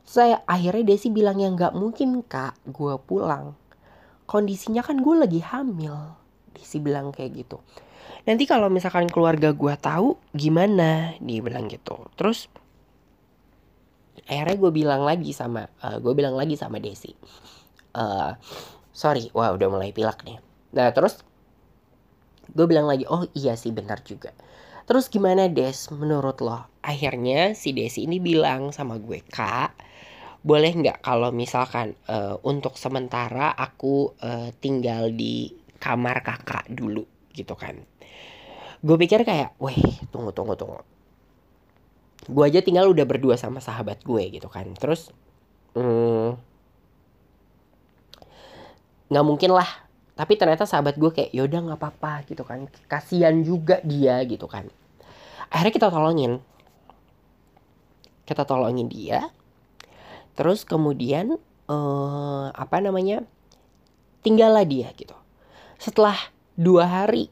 Saya 0.05 0.41
akhirnya 0.49 0.97
Desi 0.97 1.13
bilang 1.13 1.37
ya 1.41 1.53
nggak 1.53 1.77
mungkin 1.77 2.25
kak 2.25 2.57
gue 2.69 2.97
pulang 3.05 3.53
kondisinya 4.25 4.81
kan 4.85 5.01
gue 5.01 5.15
lagi 5.17 5.41
hamil. 5.41 5.95
Desi 6.55 6.79
bilang 6.79 7.11
kayak 7.11 7.33
gitu. 7.35 7.59
Nanti 8.25 8.49
kalau 8.49 8.73
misalkan 8.73 9.11
keluarga 9.11 9.53
gue 9.53 9.75
tahu 9.77 10.17
gimana? 10.33 11.19
Dia 11.21 11.41
bilang 11.45 11.69
gitu. 11.69 12.09
Terus 12.17 12.49
akhirnya 14.25 14.57
gue 14.57 14.73
bilang 14.73 15.03
lagi 15.05 15.37
sama 15.37 15.69
uh, 15.85 16.01
gue 16.01 16.13
bilang 16.17 16.39
lagi 16.39 16.57
sama 16.57 16.81
Desi. 16.81 17.13
Uh, 17.95 18.33
sorry 18.95 19.29
wah 19.37 19.53
udah 19.53 19.69
mulai 19.69 19.93
pilak 19.93 20.25
nih. 20.25 20.41
Nah 20.73 20.89
terus 20.95 21.21
gue 22.55 22.67
bilang 22.71 22.89
lagi 22.89 23.05
oh 23.11 23.29
iya 23.37 23.59
sih 23.59 23.75
benar 23.75 24.01
juga. 24.07 24.33
Terus 24.85 25.09
gimana 25.09 25.49
Des? 25.49 25.89
Menurut 25.93 26.41
lo 26.41 26.65
akhirnya 26.81 27.53
si 27.53 27.77
Desi 27.77 28.09
ini 28.09 28.21
bilang 28.21 28.73
sama 28.73 28.97
gue 28.97 29.21
kak 29.21 29.73
boleh 30.45 30.77
nggak 30.77 31.01
kalau 31.01 31.33
misalkan 31.33 31.97
uh, 32.05 32.37
untuk 32.45 32.77
sementara 32.77 33.49
aku 33.57 34.13
uh, 34.21 34.53
tinggal 34.61 35.09
di 35.09 35.49
kamar 35.81 36.21
kakak 36.21 36.69
dulu 36.69 37.09
gitu 37.33 37.57
kan? 37.57 37.81
Gue 38.85 38.97
pikir 39.01 39.25
kayak 39.25 39.57
weh 39.57 39.81
tunggu 40.13 40.37
tunggu 40.37 40.53
tunggu. 40.53 40.85
Gue 42.29 42.45
aja 42.45 42.61
tinggal 42.61 42.93
udah 42.93 43.09
berdua 43.09 43.41
sama 43.41 43.65
sahabat 43.65 44.05
gue 44.05 44.37
gitu 44.37 44.53
kan? 44.53 44.69
Terus 44.77 45.09
hmm, 45.73 46.37
nggak 49.09 49.25
hmm, 49.25 49.31
mungkin 49.33 49.57
lah. 49.57 49.89
Tapi 50.15 50.37
ternyata 50.37 50.69
sahabat 50.69 51.01
gue 51.01 51.11
kayak 51.11 51.33
yaudah 51.33 51.73
nggak 51.73 51.81
apa-apa 51.81 52.29
gitu 52.29 52.45
kan? 52.45 52.69
Kasihan 52.85 53.41
juga 53.41 53.81
dia 53.81 54.21
gitu 54.29 54.45
kan? 54.45 54.69
Akhirnya 55.49 55.73
kita 55.73 55.89
tolongin. 55.89 56.45
Kita 58.29 58.45
tolongin 58.45 58.93
dia 58.93 59.33
terus 60.35 60.67
kemudian 60.67 61.39
uh, 61.71 62.47
apa 62.55 62.83
namanya 62.83 63.23
tinggallah 64.21 64.65
dia 64.67 64.91
gitu. 64.97 65.15
Setelah 65.79 66.17
dua 66.55 66.87
hari 66.87 67.29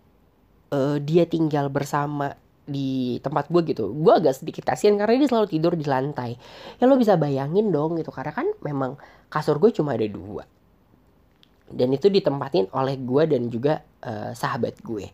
uh, 0.74 0.98
dia 0.98 1.26
tinggal 1.26 1.68
bersama 1.68 2.34
di 2.62 3.18
tempat 3.20 3.50
gue 3.50 3.62
gitu. 3.74 3.90
Gue 3.90 4.14
agak 4.16 4.38
sedikit 4.38 4.62
kasihan 4.70 4.94
karena 4.94 5.26
dia 5.26 5.28
selalu 5.28 5.48
tidur 5.50 5.72
di 5.74 5.86
lantai. 5.86 6.38
Ya 6.78 6.86
lo 6.86 6.94
bisa 6.94 7.18
bayangin 7.18 7.74
dong 7.74 7.98
gitu. 7.98 8.14
Karena 8.14 8.32
kan 8.32 8.46
memang 8.62 8.96
kasur 9.28 9.58
gue 9.58 9.74
cuma 9.74 9.98
ada 9.98 10.06
dua. 10.06 10.46
Dan 11.72 11.88
itu 11.96 12.12
ditempatin 12.12 12.68
oleh 12.76 13.00
gue 13.00 13.22
dan 13.26 13.48
juga 13.48 13.80
uh, 14.04 14.36
sahabat 14.36 14.78
gue 14.84 15.08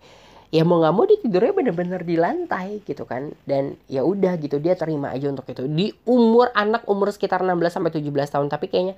ya 0.48 0.64
mau 0.64 0.80
nggak 0.80 0.94
mau 0.96 1.04
dia 1.04 1.18
tidurnya 1.20 1.52
bener-bener 1.52 2.00
di 2.04 2.16
lantai 2.16 2.80
gitu 2.84 3.04
kan. 3.04 3.32
Dan 3.44 3.76
ya 3.90 4.04
udah 4.04 4.36
gitu. 4.40 4.56
Dia 4.60 4.74
terima 4.74 5.12
aja 5.12 5.28
untuk 5.28 5.44
itu. 5.48 5.68
Di 5.68 5.92
umur 6.08 6.52
anak 6.56 6.88
umur 6.88 7.12
sekitar 7.12 7.44
16 7.44 7.68
sampai 7.68 7.92
17 7.92 8.34
tahun. 8.34 8.46
Tapi 8.48 8.66
kayaknya 8.72 8.94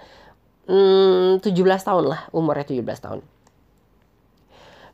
hmm, 0.71 1.43
17 1.43 1.51
tahun 1.87 2.05
lah. 2.07 2.21
Umurnya 2.31 2.67
17 2.67 2.83
tahun. 3.05 3.21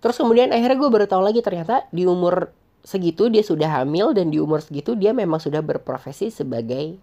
Terus 0.00 0.16
kemudian 0.16 0.52
akhirnya 0.52 0.76
gue 0.76 0.90
baru 0.92 1.06
tahu 1.08 1.22
lagi 1.24 1.40
ternyata 1.40 1.88
di 1.90 2.04
umur 2.06 2.52
segitu 2.86 3.28
dia 3.28 3.44
sudah 3.44 3.82
hamil. 3.82 4.16
Dan 4.16 4.32
di 4.32 4.40
umur 4.40 4.64
segitu 4.64 4.96
dia 4.96 5.12
memang 5.12 5.40
sudah 5.40 5.60
berprofesi 5.60 6.32
sebagai 6.32 6.96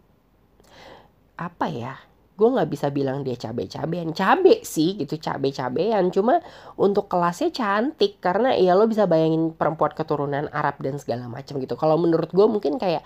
apa 1.33 1.65
ya 1.65 1.97
gue 2.33 2.49
nggak 2.49 2.69
bisa 2.69 2.89
bilang 2.89 3.21
dia 3.21 3.37
cabe-cabean. 3.37 4.09
Cabe 4.17 4.65
sih 4.65 4.97
gitu 4.97 5.21
cabe-cabean. 5.21 6.09
Cuma 6.09 6.41
untuk 6.77 7.05
kelasnya 7.05 7.53
cantik 7.53 8.17
karena 8.17 8.57
ya 8.57 8.73
lo 8.73 8.89
bisa 8.89 9.05
bayangin 9.05 9.53
perempuan 9.53 9.93
keturunan 9.93 10.49
Arab 10.49 10.81
dan 10.81 10.97
segala 10.97 11.29
macam 11.29 11.61
gitu. 11.61 11.77
Kalau 11.77 11.95
menurut 12.01 12.33
gue 12.33 12.47
mungkin 12.49 12.81
kayak 12.81 13.05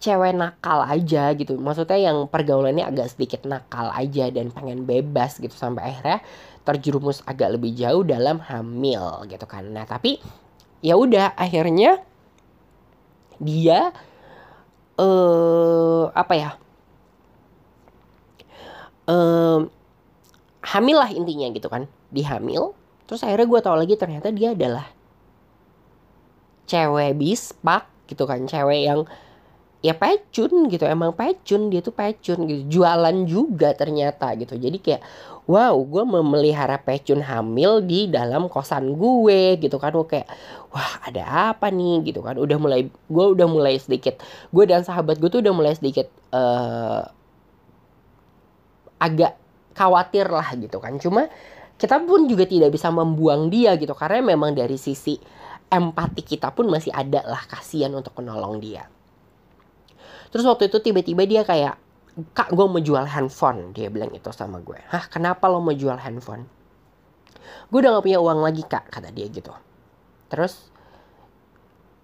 cewek 0.00 0.32
nakal 0.32 0.82
aja 0.88 1.36
gitu. 1.36 1.60
Maksudnya 1.60 2.00
yang 2.00 2.26
pergaulannya 2.32 2.88
agak 2.88 3.12
sedikit 3.12 3.44
nakal 3.44 3.92
aja 3.92 4.32
dan 4.32 4.48
pengen 4.48 4.88
bebas 4.88 5.36
gitu. 5.36 5.52
Sampai 5.52 5.92
akhirnya 5.92 6.24
terjerumus 6.64 7.20
agak 7.28 7.60
lebih 7.60 7.76
jauh 7.76 8.02
dalam 8.02 8.40
hamil 8.40 9.28
gitu 9.28 9.44
kan. 9.44 9.68
Nah 9.68 9.84
tapi 9.84 10.16
ya 10.80 10.96
udah 10.96 11.36
akhirnya 11.36 12.00
dia 13.36 13.92
eh 14.96 15.04
uh, 15.04 16.04
apa 16.12 16.34
ya 16.36 16.50
um, 19.06 19.70
hamil 20.62 20.96
lah 20.98 21.10
intinya 21.10 21.50
gitu 21.50 21.66
kan. 21.66 21.86
Dihamil 22.12 22.76
terus 23.08 23.24
akhirnya 23.26 23.48
gue 23.50 23.60
tau 23.60 23.76
lagi 23.76 23.94
ternyata 23.98 24.32
dia 24.32 24.54
adalah 24.54 24.86
cewek 26.68 27.18
bispak 27.18 27.88
gitu 28.06 28.24
kan. 28.24 28.44
Cewek 28.46 28.80
yang 28.86 29.00
ya 29.82 29.98
pecun 29.98 30.70
gitu 30.70 30.86
emang 30.86 31.10
pecun 31.10 31.66
dia 31.68 31.82
tuh 31.82 31.92
pecun 31.92 32.46
gitu. 32.46 32.80
Jualan 32.80 33.16
juga 33.26 33.74
ternyata 33.74 34.32
gitu. 34.38 34.54
Jadi 34.54 34.78
kayak 34.78 35.02
wow 35.50 35.74
gue 35.74 36.04
memelihara 36.06 36.78
pecun 36.78 37.18
hamil 37.18 37.82
di 37.82 38.06
dalam 38.06 38.46
kosan 38.46 38.94
gue 38.94 39.58
gitu 39.58 39.76
kan. 39.82 39.90
Gue 39.90 40.06
kayak 40.06 40.28
wah 40.70 41.02
ada 41.02 41.52
apa 41.52 41.68
nih 41.74 42.06
gitu 42.06 42.22
kan. 42.22 42.38
Udah 42.38 42.56
mulai 42.56 42.86
gue 42.88 43.26
udah 43.34 43.46
mulai 43.50 43.76
sedikit 43.82 44.22
gue 44.54 44.64
dan 44.64 44.86
sahabat 44.86 45.18
gue 45.18 45.28
tuh 45.28 45.42
udah 45.42 45.54
mulai 45.56 45.74
sedikit 45.74 46.06
uh, 46.30 47.10
agak 49.02 49.34
khawatir 49.74 50.30
lah 50.30 50.54
gitu 50.54 50.78
kan. 50.78 50.94
Cuma 51.02 51.26
kita 51.74 51.98
pun 51.98 52.30
juga 52.30 52.46
tidak 52.46 52.70
bisa 52.70 52.94
membuang 52.94 53.50
dia 53.50 53.74
gitu 53.74 53.90
karena 53.98 54.22
memang 54.22 54.54
dari 54.54 54.78
sisi 54.78 55.18
empati 55.66 56.22
kita 56.22 56.54
pun 56.54 56.70
masih 56.70 56.94
ada 56.94 57.26
lah 57.26 57.42
kasihan 57.50 57.90
untuk 57.90 58.14
menolong 58.22 58.62
dia. 58.62 58.86
Terus 60.30 60.46
waktu 60.46 60.70
itu 60.70 60.78
tiba-tiba 60.78 61.26
dia 61.26 61.42
kayak 61.42 61.74
kak 62.36 62.52
gue 62.52 62.66
mau 62.68 62.78
jual 62.78 63.08
handphone 63.08 63.72
dia 63.74 63.90
bilang 63.90 64.14
itu 64.14 64.30
sama 64.30 64.62
gue. 64.62 64.78
Hah 64.92 65.10
kenapa 65.10 65.50
lo 65.50 65.58
mau 65.58 65.74
jual 65.74 65.98
handphone? 65.98 66.46
Gue 67.72 67.82
udah 67.82 67.98
gak 67.98 68.04
punya 68.04 68.20
uang 68.20 68.40
lagi 68.44 68.62
kak 68.62 68.92
kata 68.92 69.10
dia 69.10 69.26
gitu. 69.32 69.50
Terus 70.28 70.70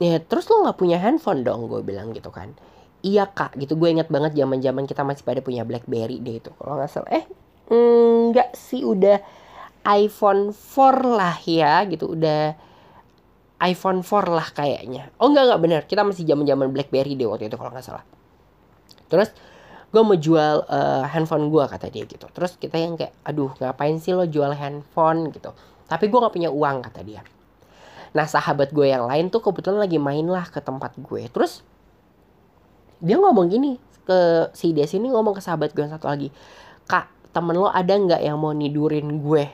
ya 0.00 0.18
terus 0.18 0.48
lo 0.48 0.64
gak 0.64 0.80
punya 0.80 0.98
handphone 0.98 1.44
dong 1.44 1.68
gue 1.68 1.84
bilang 1.84 2.10
gitu 2.16 2.32
kan 2.32 2.54
iya 3.02 3.28
kak. 3.28 3.54
Gitu 3.58 3.74
gue 3.78 3.88
inget 3.88 4.08
banget 4.10 4.34
zaman 4.34 4.58
zaman 4.62 4.84
kita 4.86 5.02
masih 5.06 5.22
pada 5.22 5.40
punya 5.42 5.62
BlackBerry 5.62 6.22
deh 6.22 6.42
itu. 6.42 6.50
Kalau 6.54 6.78
nggak 6.78 6.90
salah. 6.90 7.10
Eh 7.12 7.24
enggak 7.68 8.54
sih 8.56 8.82
udah 8.82 9.20
iPhone 9.88 10.52
4 10.52 11.16
lah 11.18 11.36
ya 11.44 11.84
gitu. 11.86 12.14
Udah 12.14 12.54
iPhone 13.62 14.02
4 14.02 14.30
lah 14.30 14.48
kayaknya. 14.54 15.10
Oh 15.18 15.30
enggak 15.30 15.50
enggak 15.50 15.60
bener. 15.60 15.82
Kita 15.86 16.02
masih 16.06 16.24
zaman 16.26 16.44
zaman 16.46 16.68
BlackBerry 16.70 17.14
deh 17.18 17.26
waktu 17.26 17.50
itu 17.50 17.56
kalau 17.58 17.70
nggak 17.74 17.86
salah. 17.86 18.04
Terus 19.08 19.32
gue 19.88 20.02
mau 20.04 20.18
jual 20.20 20.68
uh, 20.68 21.04
handphone 21.08 21.48
gue 21.48 21.64
kata 21.64 21.88
dia 21.88 22.04
gitu. 22.04 22.28
Terus 22.30 22.60
kita 22.60 22.76
yang 22.76 22.94
kayak 23.00 23.16
aduh 23.24 23.54
ngapain 23.56 23.96
sih 23.98 24.12
lo 24.12 24.28
jual 24.28 24.52
handphone? 24.52 25.32
Gitu. 25.32 25.50
Tapi 25.88 26.04
gue 26.06 26.18
nggak 26.20 26.34
punya 26.34 26.50
uang 26.52 26.84
kata 26.84 27.00
dia. 27.02 27.24
Nah 28.12 28.26
sahabat 28.28 28.72
gue 28.72 28.88
yang 28.88 29.08
lain 29.08 29.28
tuh 29.28 29.40
kebetulan 29.40 29.80
lagi 29.80 29.96
main 29.96 30.24
lah 30.28 30.44
ke 30.48 30.60
tempat 30.60 30.96
gue. 31.00 31.28
Terus 31.32 31.64
dia 32.98 33.16
ngomong 33.18 33.46
gini 33.50 33.78
ke 34.08 34.50
si 34.56 34.72
Des 34.72 34.90
ini 34.96 35.12
ngomong 35.12 35.36
ke 35.36 35.42
sahabat 35.44 35.76
gue 35.76 35.84
satu 35.84 36.08
lagi 36.08 36.32
kak 36.88 37.18
temen 37.30 37.54
lo 37.54 37.68
ada 37.68 37.92
nggak 37.92 38.24
yang 38.24 38.40
mau 38.40 38.56
nidurin 38.56 39.20
gue? 39.20 39.44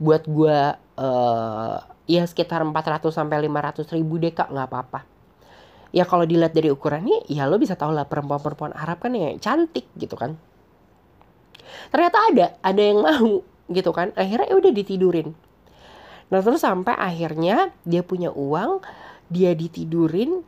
Buat 0.00 0.24
gue 0.24 0.58
uh, 0.96 1.76
ya 2.08 2.22
sekitar 2.24 2.64
400 2.64 3.10
sampai 3.12 3.44
500 3.44 3.84
ribu 3.98 4.16
deh 4.16 4.32
kak 4.32 4.48
nggak 4.48 4.68
apa-apa. 4.70 5.00
Ya 5.90 6.06
kalau 6.06 6.22
dilihat 6.22 6.54
dari 6.54 6.70
ukurannya 6.70 7.26
ya 7.26 7.50
lo 7.50 7.58
bisa 7.58 7.74
tahu 7.74 7.90
lah 7.90 8.06
perempuan-perempuan 8.06 8.72
Arab 8.78 9.02
kan 9.02 9.12
yang 9.12 9.36
cantik 9.42 9.90
gitu 9.98 10.14
kan. 10.14 10.38
Ternyata 11.90 12.18
ada 12.30 12.46
ada 12.62 12.80
yang 12.80 13.02
mau 13.02 13.42
gitu 13.68 13.90
kan. 13.90 14.14
Akhirnya 14.14 14.46
ya 14.48 14.56
udah 14.56 14.72
ditidurin. 14.72 15.34
Nah 16.30 16.40
terus 16.40 16.62
sampai 16.62 16.94
akhirnya 16.94 17.74
dia 17.82 18.06
punya 18.06 18.30
uang 18.30 18.80
dia 19.26 19.52
ditidurin 19.52 20.46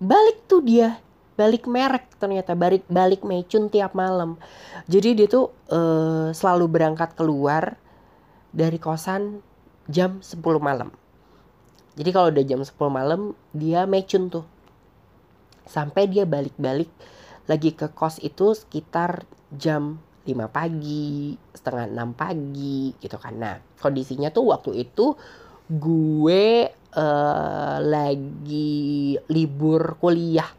balik 0.00 0.48
tuh 0.48 0.64
dia 0.64 0.96
balik 1.40 1.64
merek 1.64 2.04
ternyata 2.20 2.52
balik 2.52 2.84
balik 2.88 3.24
mecun 3.24 3.72
tiap 3.72 3.96
malam. 3.96 4.36
Jadi 4.84 5.16
dia 5.16 5.28
tuh 5.28 5.48
uh, 5.72 6.28
selalu 6.36 6.68
berangkat 6.68 7.16
keluar 7.16 7.80
dari 8.52 8.76
kosan 8.76 9.40
jam 9.88 10.20
10 10.20 10.36
malam. 10.60 10.92
Jadi 11.96 12.10
kalau 12.12 12.28
udah 12.28 12.44
jam 12.44 12.60
10 12.60 12.76
malam 12.92 13.32
dia 13.56 13.88
mecun 13.88 14.28
tuh. 14.28 14.44
Sampai 15.64 16.12
dia 16.12 16.28
balik-balik 16.28 16.92
lagi 17.48 17.72
ke 17.72 17.88
kos 17.88 18.20
itu 18.20 18.52
sekitar 18.52 19.24
jam 19.48 19.96
5 20.28 20.36
pagi, 20.52 21.34
setengah 21.56 21.88
6 21.88 22.20
pagi 22.20 22.92
gitu 23.00 23.16
kan. 23.16 23.34
Nah, 23.40 23.56
kondisinya 23.80 24.28
tuh 24.28 24.52
waktu 24.52 24.84
itu 24.84 25.16
gue 25.70 26.66
uh, 26.98 27.76
lagi 27.78 29.14
libur 29.30 29.94
kuliah. 30.02 30.50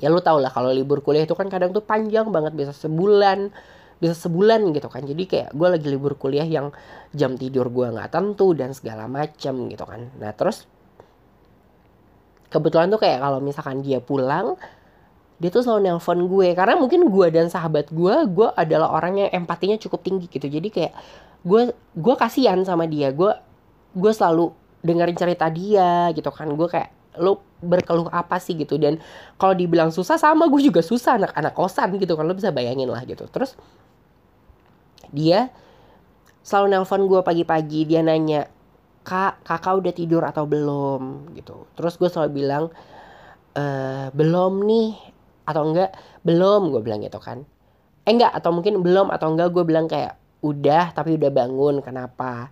Ya 0.00 0.10
lu 0.10 0.18
tau 0.24 0.40
lah 0.40 0.50
kalau 0.50 0.72
libur 0.72 1.04
kuliah 1.04 1.28
itu 1.28 1.36
kan 1.36 1.46
kadang 1.52 1.70
tuh 1.70 1.84
panjang 1.84 2.32
banget 2.32 2.56
bisa 2.56 2.72
sebulan, 2.72 3.52
bisa 4.00 4.16
sebulan 4.16 4.72
gitu 4.72 4.88
kan. 4.88 5.04
Jadi 5.04 5.22
kayak 5.28 5.48
gue 5.52 5.68
lagi 5.68 5.86
libur 5.92 6.16
kuliah 6.16 6.48
yang 6.48 6.72
jam 7.12 7.36
tidur 7.36 7.68
gue 7.68 7.92
nggak 7.92 8.10
tentu 8.10 8.56
dan 8.56 8.72
segala 8.72 9.06
macam 9.06 9.68
gitu 9.68 9.84
kan. 9.84 10.10
Nah, 10.18 10.32
terus 10.32 10.64
kebetulan 12.48 12.88
tuh 12.88 13.00
kayak 13.00 13.20
kalau 13.20 13.38
misalkan 13.38 13.84
dia 13.84 14.00
pulang 14.00 14.56
dia 15.42 15.50
tuh 15.50 15.66
selalu 15.66 15.90
nelpon 15.90 16.30
gue 16.30 16.54
karena 16.54 16.78
mungkin 16.78 17.10
gue 17.10 17.26
dan 17.34 17.50
sahabat 17.50 17.90
gue 17.90 18.14
gue 18.30 18.48
adalah 18.54 18.94
orang 18.94 19.26
yang 19.26 19.30
empatinya 19.42 19.74
cukup 19.74 20.06
tinggi 20.06 20.30
gitu 20.30 20.46
jadi 20.46 20.68
kayak 20.70 20.92
gue 21.42 21.74
gue 21.98 22.14
kasihan 22.14 22.62
sama 22.62 22.86
dia 22.86 23.10
gue 23.10 23.32
gue 23.92 24.12
selalu 24.12 24.52
dengerin 24.82 25.16
cerita 25.16 25.46
dia 25.48 26.10
gitu 26.12 26.28
kan. 26.28 26.50
Gue 26.52 26.68
kayak 26.68 26.90
lo 27.20 27.44
berkeluh 27.62 28.10
apa 28.10 28.40
sih? 28.42 28.58
gitu. 28.58 28.76
Dan 28.76 28.98
kalau 29.38 29.54
dibilang 29.54 29.94
susah 29.94 30.18
sama 30.18 30.50
gue 30.50 30.60
juga 30.60 30.82
susah 30.82 31.20
anak-anak 31.20 31.52
kosan 31.54 31.96
gitu 31.96 32.18
kan. 32.18 32.26
Lo 32.26 32.34
bisa 32.34 32.50
bayangin 32.50 32.90
lah 32.90 33.04
gitu. 33.06 33.28
Terus 33.30 33.54
dia 35.12 35.52
selalu 36.42 36.66
nelpon 36.76 37.02
gue 37.06 37.20
pagi-pagi. 37.22 37.86
Dia 37.86 38.00
nanya 38.02 38.50
kak 39.02 39.42
kakak 39.46 39.74
udah 39.82 39.92
tidur 39.94 40.22
atau 40.26 40.44
belum? 40.48 41.32
gitu. 41.38 41.70
Terus 41.78 41.94
gue 42.00 42.08
selalu 42.10 42.30
bilang 42.42 42.64
e, 43.54 43.64
belum 44.10 44.66
nih. 44.66 44.90
Atau 45.42 45.62
enggak 45.70 45.90
belum 46.26 46.70
gue 46.74 46.80
bilang 46.82 47.00
gitu 47.02 47.22
kan. 47.22 47.46
Eh 48.02 48.10
enggak 48.10 48.34
atau 48.34 48.50
mungkin 48.50 48.82
belum 48.82 49.14
atau 49.14 49.30
enggak 49.30 49.54
gue 49.54 49.62
bilang 49.62 49.86
kayak 49.86 50.18
udah 50.42 50.90
tapi 50.90 51.14
udah 51.14 51.30
bangun 51.30 51.78
kenapa 51.86 52.50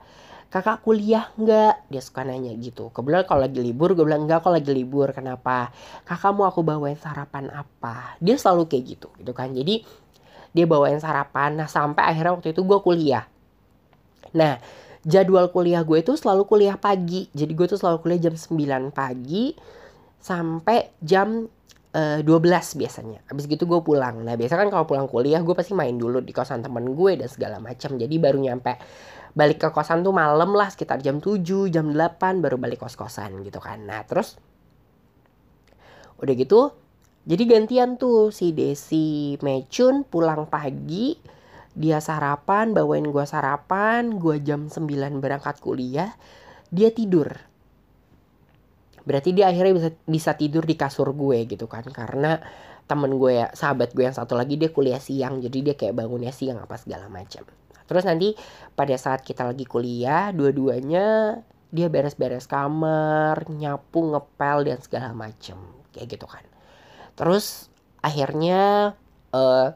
kakak 0.51 0.83
kuliah 0.83 1.31
enggak 1.39 1.79
dia 1.87 2.03
suka 2.03 2.27
nanya 2.27 2.51
gitu. 2.59 2.91
Kebetulan 2.91 3.23
kalau 3.23 3.47
lagi 3.47 3.63
libur 3.63 3.95
gue 3.95 4.03
bilang 4.03 4.27
enggak 4.27 4.43
kalau 4.43 4.59
lagi 4.59 4.75
libur 4.75 5.15
kenapa? 5.15 5.71
Kakak 6.03 6.35
mau 6.35 6.51
aku 6.51 6.67
bawain 6.67 6.99
sarapan 6.99 7.47
apa? 7.55 8.19
Dia 8.19 8.35
selalu 8.35 8.67
kayak 8.67 8.85
gitu 8.99 9.09
gitu 9.23 9.31
kan. 9.31 9.55
Jadi 9.55 9.87
dia 10.51 10.67
bawain 10.67 10.99
sarapan. 10.99 11.55
Nah 11.55 11.71
sampai 11.71 12.03
akhirnya 12.03 12.35
waktu 12.35 12.51
itu 12.51 12.67
gue 12.67 12.79
kuliah. 12.83 13.31
Nah 14.35 14.59
jadwal 15.07 15.55
kuliah 15.55 15.87
gue 15.87 16.03
itu 16.03 16.19
selalu 16.19 16.43
kuliah 16.51 16.75
pagi. 16.75 17.31
Jadi 17.31 17.53
gue 17.55 17.67
tuh 17.71 17.79
selalu 17.79 18.03
kuliah 18.03 18.21
jam 18.27 18.35
9 18.35 18.91
pagi 18.91 19.55
sampai 20.19 20.99
jam 20.99 21.47
uh, 21.95 22.19
eh, 22.19 22.27
12 22.27 22.75
biasanya. 22.75 23.23
Habis 23.31 23.47
gitu 23.47 23.71
gue 23.71 23.81
pulang. 23.87 24.27
Nah 24.27 24.35
biasa 24.35 24.59
kan 24.59 24.67
kalau 24.67 24.83
pulang 24.83 25.07
kuliah 25.07 25.39
gue 25.47 25.55
pasti 25.55 25.79
main 25.79 25.95
dulu 25.95 26.19
di 26.19 26.35
kosan 26.35 26.59
temen 26.59 26.91
gue 26.91 27.13
dan 27.15 27.31
segala 27.31 27.63
macam. 27.63 27.95
Jadi 27.95 28.15
baru 28.19 28.43
nyampe 28.43 28.75
balik 29.35 29.63
ke 29.63 29.69
kosan 29.71 30.03
tuh 30.03 30.15
malam 30.15 30.53
lah 30.55 30.69
sekitar 30.71 30.99
jam 31.01 31.23
7, 31.23 31.71
jam 31.71 31.87
8 31.93 32.43
baru 32.43 32.57
balik 32.59 32.83
kos-kosan 32.83 33.43
gitu 33.47 33.63
kan. 33.63 33.85
Nah 33.87 34.03
terus 34.07 34.39
udah 36.21 36.35
gitu 36.37 36.77
jadi 37.25 37.43
gantian 37.49 37.97
tuh 37.97 38.29
si 38.33 38.53
Desi 38.53 39.37
Mecun 39.41 40.05
pulang 40.05 40.49
pagi 40.49 41.17
dia 41.73 42.03
sarapan 42.03 42.77
bawain 42.77 43.09
gue 43.09 43.25
sarapan 43.25 44.21
gue 44.21 44.37
jam 44.45 44.69
9 44.69 44.85
berangkat 45.23 45.63
kuliah 45.65 46.13
dia 46.69 46.93
tidur 46.93 47.33
berarti 49.09 49.33
dia 49.33 49.49
akhirnya 49.49 49.73
bisa 49.75 49.91
bisa 50.05 50.31
tidur 50.37 50.69
di 50.69 50.77
kasur 50.77 51.17
gue 51.17 51.49
gitu 51.49 51.65
kan 51.65 51.89
karena 51.89 52.37
temen 52.85 53.17
gue 53.17 53.39
ya 53.41 53.49
sahabat 53.57 53.97
gue 53.97 54.05
yang 54.05 54.17
satu 54.17 54.37
lagi 54.37 54.61
dia 54.61 54.69
kuliah 54.69 55.01
siang 55.01 55.41
jadi 55.41 55.73
dia 55.73 55.75
kayak 55.79 55.97
bangunnya 55.97 56.35
siang 56.35 56.61
apa 56.61 56.77
segala 56.77 57.09
macam 57.09 57.47
terus 57.91 58.07
nanti 58.07 58.39
pada 58.79 58.95
saat 58.95 59.27
kita 59.27 59.43
lagi 59.43 59.67
kuliah 59.67 60.31
dua-duanya 60.31 61.43
dia 61.71 61.87
beres-beres 61.91 62.47
kamar 62.47 63.47
nyapu 63.51 64.15
ngepel 64.15 64.67
dan 64.67 64.79
segala 64.83 65.11
macam 65.15 65.59
kayak 65.95 66.19
gitu 66.19 66.27
kan. 66.27 66.43
Terus 67.15 67.71
akhirnya 68.03 68.95
uh, 69.31 69.75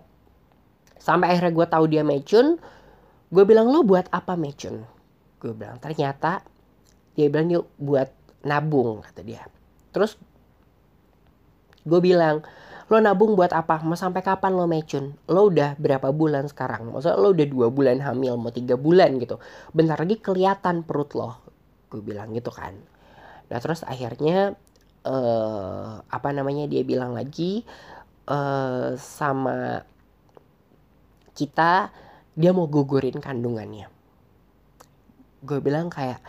sampai 0.99 1.35
akhirnya 1.35 1.55
gue 1.55 1.67
tahu 1.71 1.85
dia 1.91 2.03
mecun 2.03 2.59
gue 3.31 3.45
bilang 3.47 3.71
lo 3.71 3.87
buat 3.87 4.11
apa 4.11 4.35
mecun? 4.35 4.83
Gue 5.39 5.55
bilang 5.55 5.79
ternyata 5.79 6.43
dia 7.15 7.31
bilang 7.31 7.51
yuk 7.51 7.67
buat 7.79 8.11
nabung 8.43 9.03
kata 9.03 9.23
dia. 9.23 9.47
Terus 9.95 10.19
gue 11.87 12.01
bilang 12.03 12.43
lo 12.93 12.97
nabung 13.01 13.33
buat 13.33 13.53
apa? 13.57 13.81
Mau 13.81 13.97
sampai 13.97 14.21
kapan 14.21 14.53
lo 14.53 14.69
mecun? 14.69 15.17
Lo 15.31 15.49
udah 15.49 15.77
berapa 15.81 16.13
bulan 16.13 16.45
sekarang? 16.49 16.93
Maksudnya 16.93 17.17
lo 17.17 17.33
udah 17.33 17.47
dua 17.49 17.67
bulan 17.73 18.01
hamil 18.05 18.37
mau 18.37 18.53
tiga 18.53 18.77
bulan 18.77 19.17
gitu. 19.21 19.41
Bentar 19.73 19.97
lagi 20.01 20.21
kelihatan 20.21 20.85
perut 20.85 21.17
lo. 21.17 21.41
Gue 21.89 22.05
bilang 22.05 22.33
gitu 22.37 22.53
kan. 22.53 22.77
Nah 23.49 23.59
terus 23.61 23.85
akhirnya 23.85 24.53
uh, 25.09 26.01
apa 26.05 26.29
namanya 26.33 26.69
dia 26.69 26.85
bilang 26.85 27.17
lagi 27.17 27.65
uh, 28.29 28.97
sama 29.01 29.85
kita 31.33 31.89
dia 32.35 32.51
mau 32.53 32.67
gugurin 32.67 33.17
kandungannya. 33.23 33.89
Gue 35.45 35.59
bilang 35.61 35.89
kayak 35.93 36.21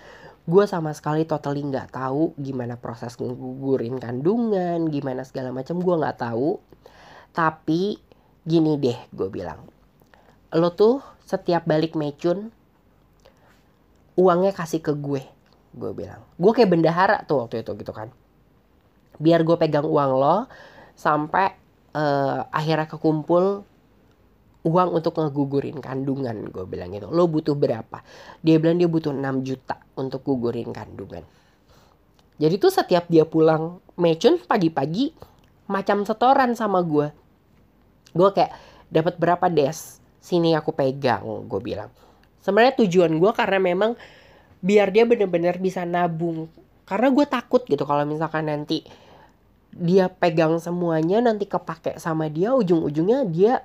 gue 0.45 0.63
sama 0.69 0.93
sekali 0.93 1.25
totally 1.25 1.65
nggak 1.65 1.89
tahu 1.97 2.37
gimana 2.37 2.77
proses 2.77 3.17
ngugurin 3.17 3.97
kandungan 3.97 4.85
gimana 4.93 5.25
segala 5.25 5.49
macam 5.49 5.81
gue 5.81 5.95
nggak 5.97 6.19
tahu. 6.21 6.61
Tapi 7.33 7.97
gini 8.45 8.77
deh 8.77 8.99
gue 9.09 9.27
bilang. 9.33 9.65
Lo 10.53 10.71
tuh 10.71 11.01
setiap 11.25 11.65
balik 11.65 11.97
mecun 11.97 12.53
uangnya 14.15 14.55
kasih 14.55 14.79
ke 14.79 14.93
gue 14.93 15.23
gue 15.75 15.91
bilang. 15.91 16.23
Gue 16.39 16.55
kayak 16.55 16.71
bendahara 16.71 17.25
tuh 17.27 17.45
waktu 17.45 17.61
itu 17.65 17.75
gitu 17.75 17.91
kan. 17.91 18.13
Biar 19.19 19.43
gue 19.43 19.57
pegang 19.59 19.83
uang 19.83 20.11
lo 20.15 20.47
sampai 20.95 21.51
uh, 21.91 22.47
akhirnya 22.51 22.87
kekumpul 22.87 23.67
uang 24.65 24.97
untuk 24.97 25.21
ngegugurin 25.21 25.77
kandungan 25.77 26.49
gue 26.49 26.65
bilang 26.65 26.89
gitu. 26.89 27.13
Lo 27.13 27.29
butuh 27.29 27.53
berapa? 27.53 28.01
Dia 28.41 28.57
bilang 28.57 28.81
dia 28.81 28.89
butuh 28.89 29.13
6 29.13 29.21
juta 29.45 29.77
untuk 29.93 30.25
gugurin 30.25 30.73
kandungan. 30.73 31.21
Jadi 32.41 32.55
tuh 32.57 32.73
setiap 32.73 33.05
dia 33.07 33.23
pulang 33.23 33.79
mecun 33.95 34.41
pagi-pagi 34.41 35.13
macam 35.69 36.03
setoran 36.03 36.57
sama 36.57 36.83
gue 36.83 37.07
gue 38.15 38.29
kayak 38.31 38.51
dapat 38.87 39.13
berapa 39.19 39.45
des? 39.51 39.99
Sini 40.23 40.55
aku 40.57 40.73
pegang 40.73 41.45
gue 41.45 41.61
bilang. 41.61 41.91
Sebenarnya 42.41 42.79
tujuan 42.81 43.11
gue 43.19 43.31
karena 43.35 43.59
memang 43.61 43.91
biar 44.63 44.89
dia 44.89 45.03
bener-bener 45.05 45.59
bisa 45.59 45.83
nabung. 45.83 46.49
Karena 46.87 47.11
gue 47.11 47.25
takut 47.27 47.61
gitu 47.67 47.83
kalau 47.83 48.07
misalkan 48.07 48.47
nanti 48.49 48.87
dia 49.75 50.07
pegang 50.07 50.55
semuanya 50.63 51.19
nanti 51.19 51.45
kepake 51.45 51.99
sama 51.99 52.31
dia 52.31 52.55
ujung-ujungnya 52.55 53.27
dia 53.27 53.59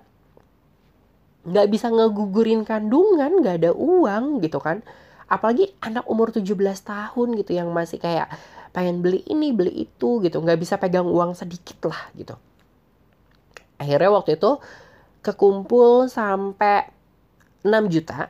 nggak 1.40 1.66
bisa 1.72 1.88
ngegugurin 1.88 2.68
kandungan 2.68 3.40
nggak 3.40 3.56
ada 3.64 3.70
uang 3.72 4.44
gitu 4.44 4.60
kan. 4.60 4.84
Apalagi 5.30 5.72
anak 5.80 6.04
umur 6.10 6.34
17 6.34 6.44
tahun 6.82 7.28
gitu 7.38 7.52
yang 7.54 7.70
masih 7.70 8.02
kayak 8.02 8.28
pengen 8.74 9.00
beli 9.00 9.22
ini 9.30 9.54
beli 9.54 9.86
itu 9.88 10.20
gitu. 10.20 10.42
Nggak 10.42 10.58
bisa 10.60 10.74
pegang 10.76 11.06
uang 11.06 11.38
sedikit 11.38 11.88
lah 11.88 12.10
gitu. 12.18 12.34
Akhirnya 13.80 14.10
waktu 14.12 14.36
itu 14.36 14.60
kekumpul 15.24 16.10
sampai 16.10 16.90
6 17.64 17.92
juta. 17.92 18.28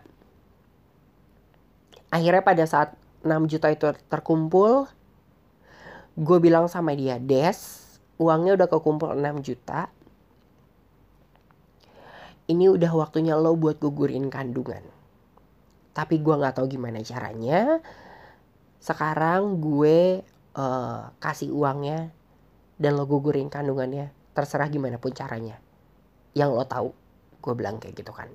Akhirnya 2.11 2.43
pada 2.43 2.65
saat 2.67 2.95
6 3.23 3.51
juta 3.51 3.69
itu 3.71 3.85
terkumpul 4.09 4.89
gue 6.21 6.39
bilang 6.43 6.67
sama 6.67 6.93
dia 6.93 7.17
Des 7.17 7.87
uangnya 8.21 8.59
udah 8.59 8.69
kekumpul 8.69 9.17
6 9.17 9.47
juta 9.47 9.89
ini 12.51 12.67
udah 12.67 12.91
waktunya 12.99 13.39
lo 13.39 13.55
buat 13.55 13.79
gugurin 13.79 14.27
kandungan. 14.27 14.83
Tapi 15.95 16.19
gue 16.19 16.35
gak 16.35 16.59
tahu 16.59 16.67
gimana 16.67 16.99
caranya. 17.07 17.79
Sekarang 18.83 19.63
gue 19.63 20.27
uh, 20.59 21.01
kasih 21.23 21.55
uangnya 21.55 22.11
dan 22.75 22.99
lo 22.99 23.07
gugurin 23.07 23.47
kandungannya. 23.47 24.11
Terserah 24.35 24.67
gimana 24.67 24.99
pun 24.99 25.15
caranya. 25.15 25.63
Yang 26.35 26.51
lo 26.59 26.65
tahu 26.67 26.89
gue 27.39 27.55
bilang 27.55 27.79
kayak 27.79 27.95
gitu 27.95 28.11
kan. 28.11 28.35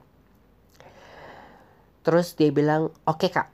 Terus 2.07 2.39
dia 2.39 2.55
bilang 2.55 2.95
oke 3.03 3.19
okay, 3.19 3.29
kak. 3.35 3.51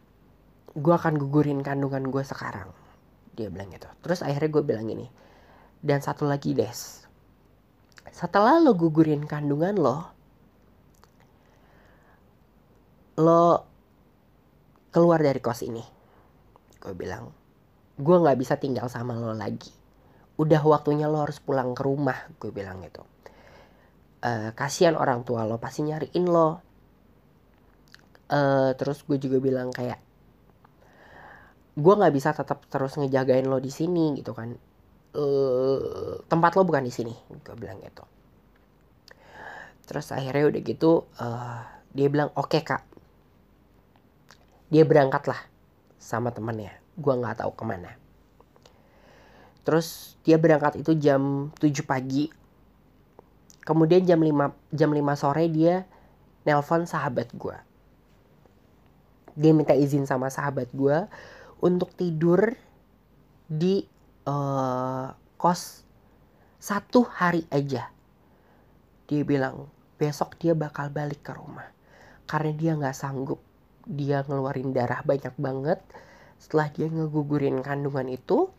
Gue 0.78 0.94
akan 0.94 1.18
gugurin 1.18 1.66
kandungan 1.66 2.06
gue 2.14 2.22
sekarang. 2.22 2.70
Dia 3.34 3.50
bilang 3.50 3.74
gitu. 3.74 3.90
Terus 4.06 4.22
akhirnya 4.22 4.50
gue 4.54 4.64
bilang 4.64 4.86
gini 4.86 5.10
dan 5.82 6.00
satu 6.00 6.30
lagi 6.30 6.54
des. 6.54 7.10
Setelah 8.14 8.62
lo 8.62 8.78
gugurin 8.78 9.26
kandungan 9.26 9.76
lo 9.76 10.21
lo 13.20 13.68
keluar 14.92 15.20
dari 15.24 15.40
kos 15.40 15.64
ini. 15.64 15.84
Gue 16.80 16.94
bilang 16.96 17.32
gue 18.02 18.18
nggak 18.18 18.38
bisa 18.40 18.56
tinggal 18.60 18.88
sama 18.88 19.16
lo 19.16 19.36
lagi. 19.36 19.72
Udah 20.40 20.62
waktunya 20.64 21.12
lo 21.12 21.24
harus 21.24 21.40
pulang 21.44 21.76
ke 21.76 21.82
rumah 21.84 22.18
gue 22.40 22.52
bilang 22.52 22.84
gitu. 22.84 23.04
Uh, 24.22 24.54
kasihan 24.54 24.94
orang 24.94 25.26
tua 25.26 25.44
lo 25.48 25.58
pasti 25.58 25.84
nyariin 25.88 26.26
lo. 26.28 26.62
Uh, 28.32 28.72
terus 28.80 29.04
gue 29.04 29.20
juga 29.20 29.44
bilang 29.44 29.76
kayak 29.76 30.00
gue 31.72 31.94
nggak 31.96 32.14
bisa 32.16 32.32
tetap 32.32 32.64
terus 32.68 32.96
ngejagain 33.00 33.48
lo 33.48 33.60
di 33.60 33.72
sini 33.72 34.16
gitu 34.20 34.32
kan. 34.36 34.56
Uh, 35.12 36.24
tempat 36.32 36.56
lo 36.56 36.64
bukan 36.64 36.88
di 36.88 36.94
sini 36.94 37.14
gue 37.44 37.56
bilang 37.60 37.80
gitu. 37.84 38.04
Terus 39.88 40.08
akhirnya 40.16 40.48
udah 40.48 40.62
gitu 40.64 40.92
uh, 41.20 41.62
dia 41.92 42.08
bilang 42.08 42.32
oke 42.40 42.56
okay, 42.56 42.64
kak 42.64 42.91
dia 44.72 44.88
berangkat 44.88 45.28
lah 45.30 45.42
sama 46.00 46.32
temannya. 46.34 46.72
Gue 46.98 47.14
nggak 47.14 47.44
tahu 47.44 47.52
ke 47.54 47.64
mana. 47.68 47.92
Terus 49.62 50.18
dia 50.26 50.42
berangkat 50.42 50.82
itu 50.82 50.98
jam 50.98 51.54
7 51.60 51.84
pagi. 51.86 52.32
Kemudian 53.62 54.08
jam 54.08 54.18
5 54.18 54.74
jam 54.74 54.90
5 54.90 55.22
sore 55.22 55.46
dia 55.52 55.86
nelpon 56.48 56.90
sahabat 56.90 57.30
gue 57.38 57.54
dia 59.36 59.52
minta 59.56 59.76
izin 59.76 60.04
sama 60.04 60.28
sahabat 60.28 60.72
gue 60.76 61.08
untuk 61.64 61.94
tidur 61.96 62.56
di 63.48 63.86
uh, 64.28 65.14
kos 65.38 65.86
satu 66.62 67.06
hari 67.06 67.46
aja. 67.50 67.90
Dia 69.08 69.22
bilang 69.26 69.68
besok 69.98 70.38
dia 70.40 70.54
bakal 70.56 70.90
balik 70.94 71.26
ke 71.26 71.32
rumah. 71.36 71.68
Karena 72.26 72.52
dia 72.56 72.72
nggak 72.78 72.96
sanggup 72.96 73.42
dia 73.86 74.24
ngeluarin 74.26 74.74
darah 74.74 75.02
banyak 75.02 75.34
banget 75.38 75.80
setelah 76.42 76.70
dia 76.74 76.90
ngegugurin 76.90 77.62
kandungan 77.62 78.10
itu 78.10 78.50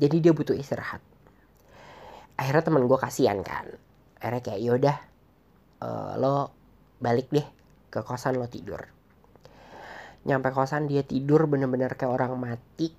jadi 0.00 0.16
dia 0.16 0.32
butuh 0.32 0.56
istirahat. 0.56 1.04
Akhirnya 2.40 2.64
temen 2.64 2.88
gue 2.88 2.96
kasihan 2.96 3.44
kan. 3.44 3.68
Akhirnya 4.16 4.40
kayak 4.40 4.60
yaudah 4.64 4.96
uh, 5.84 6.12
lo 6.16 6.56
balik 7.04 7.28
deh 7.28 7.44
ke 7.92 8.00
kosan 8.00 8.40
lo 8.40 8.48
tidur. 8.48 8.80
Nyampe 10.24 10.48
kosan 10.56 10.88
dia 10.88 11.04
tidur 11.04 11.44
bener-bener 11.44 11.92
kayak 12.00 12.16
orang 12.16 12.32
mati 12.40 12.96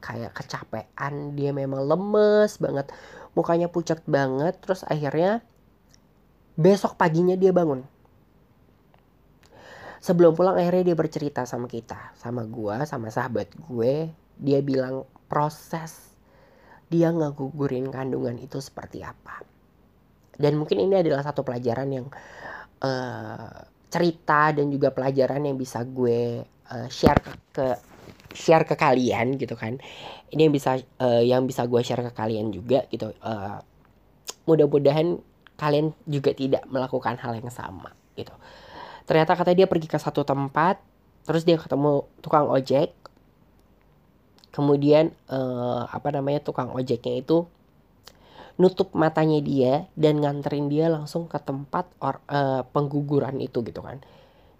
kayak 0.00 0.32
kecapean 0.32 1.36
dia 1.36 1.52
memang 1.52 1.84
lemes 1.84 2.56
banget 2.56 2.88
mukanya 3.36 3.68
pucat 3.68 4.00
banget 4.08 4.56
terus 4.58 4.82
akhirnya 4.88 5.44
besok 6.56 6.96
paginya 6.96 7.36
dia 7.36 7.52
bangun 7.52 7.84
sebelum 10.00 10.32
pulang 10.32 10.56
akhirnya 10.56 10.90
dia 10.92 10.96
bercerita 10.96 11.44
sama 11.44 11.68
kita 11.68 12.16
sama 12.16 12.48
gue 12.48 12.88
sama 12.88 13.12
sahabat 13.12 13.52
gue. 13.68 14.08
Dia 14.40 14.64
bilang 14.64 15.04
proses 15.28 16.16
dia 16.88 17.12
ngegugurin 17.12 17.92
kandungan 17.92 18.40
itu 18.40 18.58
seperti 18.58 19.04
apa. 19.04 19.44
Dan 20.40 20.56
mungkin 20.56 20.80
ini 20.80 21.04
adalah 21.04 21.20
satu 21.20 21.44
pelajaran 21.44 21.88
yang 21.92 22.06
uh, 22.80 23.54
cerita 23.92 24.56
dan 24.56 24.72
juga 24.72 24.88
pelajaran 24.90 25.44
yang 25.44 25.60
bisa 25.60 25.84
gue 25.84 26.42
uh, 26.48 26.88
share 26.88 27.20
ke 27.52 27.76
share 28.32 28.64
ke 28.64 28.74
kalian 28.74 29.36
gitu 29.36 29.52
kan. 29.52 29.76
Ini 30.32 30.48
yang 30.48 30.54
bisa 30.56 30.80
uh, 30.98 31.20
yang 31.20 31.44
bisa 31.44 31.68
gue 31.68 31.84
share 31.84 32.00
ke 32.00 32.12
kalian 32.16 32.48
juga 32.48 32.88
gitu. 32.88 33.12
Uh, 33.20 33.60
mudah-mudahan 34.48 35.20
kalian 35.60 35.92
juga 36.08 36.32
tidak 36.32 36.64
melakukan 36.72 37.20
hal 37.20 37.36
yang 37.36 37.52
sama 37.52 37.92
gitu 38.16 38.32
ternyata 39.10 39.34
katanya 39.34 39.66
dia 39.66 39.68
pergi 39.68 39.90
ke 39.90 39.98
satu 39.98 40.22
tempat 40.22 40.78
terus 41.26 41.42
dia 41.42 41.58
ketemu 41.58 42.06
tukang 42.22 42.46
ojek. 42.46 42.94
Kemudian 44.54 45.10
uh, 45.26 45.90
apa 45.90 46.14
namanya 46.14 46.38
tukang 46.46 46.70
ojeknya 46.70 47.18
itu 47.18 47.46
nutup 48.54 48.94
matanya 48.94 49.42
dia 49.42 49.90
dan 49.98 50.22
nganterin 50.22 50.70
dia 50.70 50.86
langsung 50.86 51.26
ke 51.26 51.38
tempat 51.42 51.90
or, 51.98 52.22
uh, 52.30 52.62
pengguguran 52.70 53.42
itu 53.42 53.66
gitu 53.66 53.82
kan. 53.82 53.98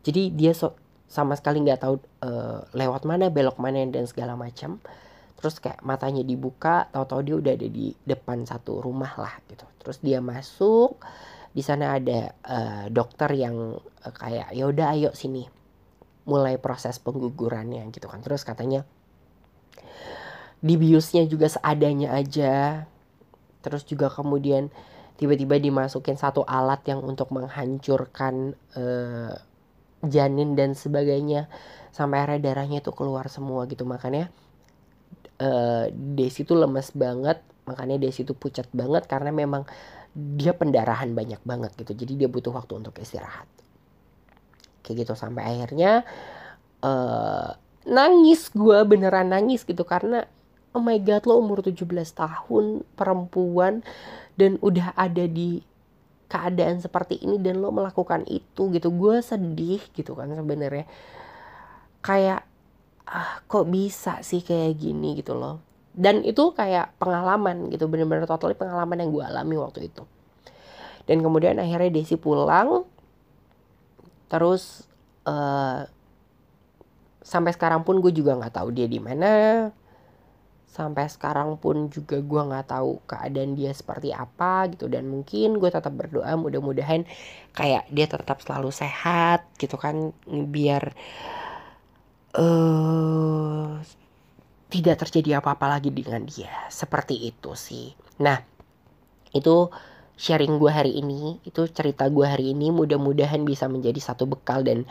Jadi 0.03 0.35
dia 0.35 0.51
so, 0.51 0.75
sama 1.07 1.39
sekali 1.39 1.63
nggak 1.63 1.87
tahu 1.87 2.03
uh, 2.23 2.67
lewat 2.75 3.07
mana 3.07 3.31
belok 3.31 3.59
mana 3.63 3.87
dan 3.87 4.07
segala 4.11 4.35
macam. 4.35 4.83
Terus 5.39 5.63
kayak 5.63 5.83
matanya 5.87 6.27
dibuka 6.27 6.91
tahu-tahu 6.91 7.21
dia 7.23 7.37
udah 7.39 7.53
ada 7.55 7.69
di 7.71 7.95
depan 8.03 8.43
satu 8.47 8.83
rumah 8.83 9.15
lah 9.15 9.39
gitu. 9.47 9.67
Terus 9.79 9.99
dia 10.03 10.19
masuk 10.19 10.99
di 11.51 11.63
sana 11.67 11.99
ada 11.99 12.31
uh, 12.47 12.87
dokter 12.95 13.35
yang 13.35 13.75
uh, 13.79 14.15
kayak 14.15 14.55
ya 14.55 14.65
udah 14.71 14.95
ayo 14.95 15.11
sini. 15.15 15.47
Mulai 16.29 16.63
proses 16.63 17.03
penggugurannya 17.03 17.91
gitu 17.91 18.07
kan. 18.07 18.23
Terus 18.23 18.47
katanya 18.47 18.87
dibiusnya 20.63 21.27
juga 21.27 21.51
seadanya 21.51 22.15
aja. 22.15 22.87
Terus 23.61 23.83
juga 23.85 24.09
kemudian 24.09 24.71
tiba-tiba 25.19 25.59
dimasukin 25.59 26.17
satu 26.17 26.47
alat 26.47 26.81
yang 26.87 27.03
untuk 27.03 27.35
menghancurkan 27.35 28.55
uh, 28.79 29.35
janin 30.07 30.55
dan 30.55 30.79
sebagainya. 30.79 31.51
Sampai 31.91 32.23
akhirnya 32.23 32.55
darahnya 32.55 32.79
itu 32.79 32.95
keluar 32.95 33.27
semua 33.27 33.67
gitu. 33.67 33.83
Makanya 33.83 34.31
uh, 35.43 35.91
Desi 35.91 36.47
tuh 36.47 36.63
lemes 36.63 36.95
banget. 36.95 37.43
Makanya 37.67 37.99
Desi 37.99 38.23
tuh 38.23 38.39
pucat 38.39 38.71
banget 38.71 39.11
karena 39.11 39.35
memang 39.35 39.67
dia 40.15 40.51
pendarahan 40.51 41.15
banyak 41.15 41.41
banget 41.47 41.71
gitu. 41.79 41.95
Jadi 41.95 42.25
dia 42.25 42.29
butuh 42.29 42.51
waktu 42.51 42.83
untuk 42.83 42.99
istirahat. 42.99 43.47
Kayak 44.83 45.07
gitu 45.07 45.13
sampai 45.15 45.43
akhirnya 45.47 46.03
uh, 46.83 47.55
nangis. 47.87 48.51
Gue 48.51 48.83
beneran 48.83 49.31
nangis 49.31 49.63
gitu 49.63 49.87
karena 49.87 50.27
oh 50.75 50.83
my 50.83 50.99
god 51.03 51.27
lo 51.27 51.39
umur 51.39 51.63
17 51.63 51.87
tahun 52.15 52.83
perempuan 52.99 53.87
dan 54.35 54.59
udah 54.63 54.95
ada 54.99 55.27
di 55.27 55.63
keadaan 56.31 56.79
seperti 56.79 57.19
ini 57.27 57.43
dan 57.43 57.63
lo 57.63 57.71
melakukan 57.71 58.27
itu 58.27 58.71
gitu. 58.75 58.91
Gue 58.91 59.23
sedih 59.23 59.83
gitu 59.95 60.19
kan 60.19 60.31
sebenarnya. 60.35 60.91
Kayak 62.03 62.43
ah 63.07 63.43
kok 63.47 63.71
bisa 63.71 64.23
sih 64.27 64.43
kayak 64.43 64.75
gini? 64.75 65.19
Gitu 65.23 65.39
loh 65.39 65.70
dan 66.01 66.25
itu 66.25 66.57
kayak 66.57 66.97
pengalaman 66.97 67.69
gitu 67.69 67.85
bener-bener 67.85 68.25
totally 68.25 68.57
pengalaman 68.57 69.05
yang 69.05 69.11
gue 69.13 69.21
alami 69.21 69.61
waktu 69.61 69.93
itu. 69.93 70.09
Dan 71.05 71.21
kemudian 71.21 71.61
akhirnya 71.61 71.93
Desi 71.93 72.17
pulang 72.17 72.89
terus 74.33 74.89
uh, 75.29 75.85
sampai 77.21 77.53
sekarang 77.53 77.85
pun 77.85 78.01
gue 78.01 78.17
juga 78.17 78.33
nggak 78.41 78.57
tahu 78.57 78.73
dia 78.73 78.89
di 78.89 78.97
mana. 78.97 79.69
Sampai 80.71 81.11
sekarang 81.11 81.61
pun 81.61 81.93
juga 81.93 82.23
gue 82.23 82.43
nggak 82.49 82.73
tahu 82.73 83.05
keadaan 83.05 83.53
dia 83.53 83.77
seperti 83.77 84.17
apa 84.17 84.73
gitu. 84.73 84.89
Dan 84.89 85.05
mungkin 85.13 85.61
gue 85.61 85.69
tetap 85.69 85.93
berdoa 85.93 86.33
mudah-mudahan 86.41 87.05
kayak 87.53 87.93
dia 87.93 88.09
tetap 88.09 88.41
selalu 88.41 88.73
sehat 88.73 89.45
gitu 89.61 89.77
kan 89.77 90.17
biar 90.25 90.97
uh, 92.41 94.00
tidak 94.71 95.03
terjadi 95.05 95.43
apa-apa 95.43 95.67
lagi 95.67 95.91
dengan 95.91 96.23
dia. 96.25 96.51
Seperti 96.71 97.19
itu 97.29 97.53
sih. 97.59 97.93
Nah 98.23 98.39
itu 99.35 99.69
sharing 100.21 100.61
gue 100.61 100.71
hari 100.71 101.01
ini 101.01 101.41
itu 101.49 101.65
cerita 101.73 102.07
gue 102.13 102.23
hari 102.29 102.53
ini 102.53 102.69
mudah-mudahan 102.71 103.41
bisa 103.43 103.67
menjadi 103.67 103.97
satu 103.99 104.29
bekal 104.29 104.61
dan 104.61 104.85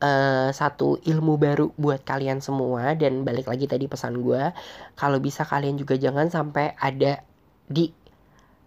uh, 0.00 0.48
satu 0.50 0.96
ilmu 1.04 1.36
baru 1.38 1.70
buat 1.78 2.02
kalian 2.02 2.42
semua. 2.42 2.98
Dan 2.98 3.22
balik 3.22 3.46
lagi 3.46 3.70
tadi 3.70 3.86
pesan 3.86 4.18
gue 4.20 4.50
kalau 4.98 5.22
bisa 5.22 5.46
kalian 5.46 5.78
juga 5.78 5.94
jangan 5.94 6.28
sampai 6.28 6.74
ada 6.76 7.22
di 7.70 7.94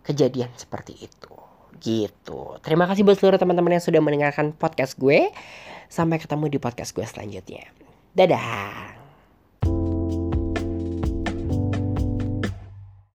kejadian 0.08 0.49
seperti 0.56 0.95
itu. 0.95 1.34
Gitu. 1.84 2.63
Terima 2.63 2.88
kasih 2.88 3.04
buat 3.04 3.19
seluruh 3.19 3.36
teman-teman 3.36 3.76
yang 3.76 3.84
sudah 3.84 3.99
mendengarkan 3.99 4.56
podcast 4.56 4.95
gue. 4.95 5.28
Sampai 5.91 6.17
ketemu 6.17 6.47
di 6.47 6.58
podcast 6.58 6.95
gue 6.95 7.04
selanjutnya. 7.04 7.67
Dadah 8.15 9.02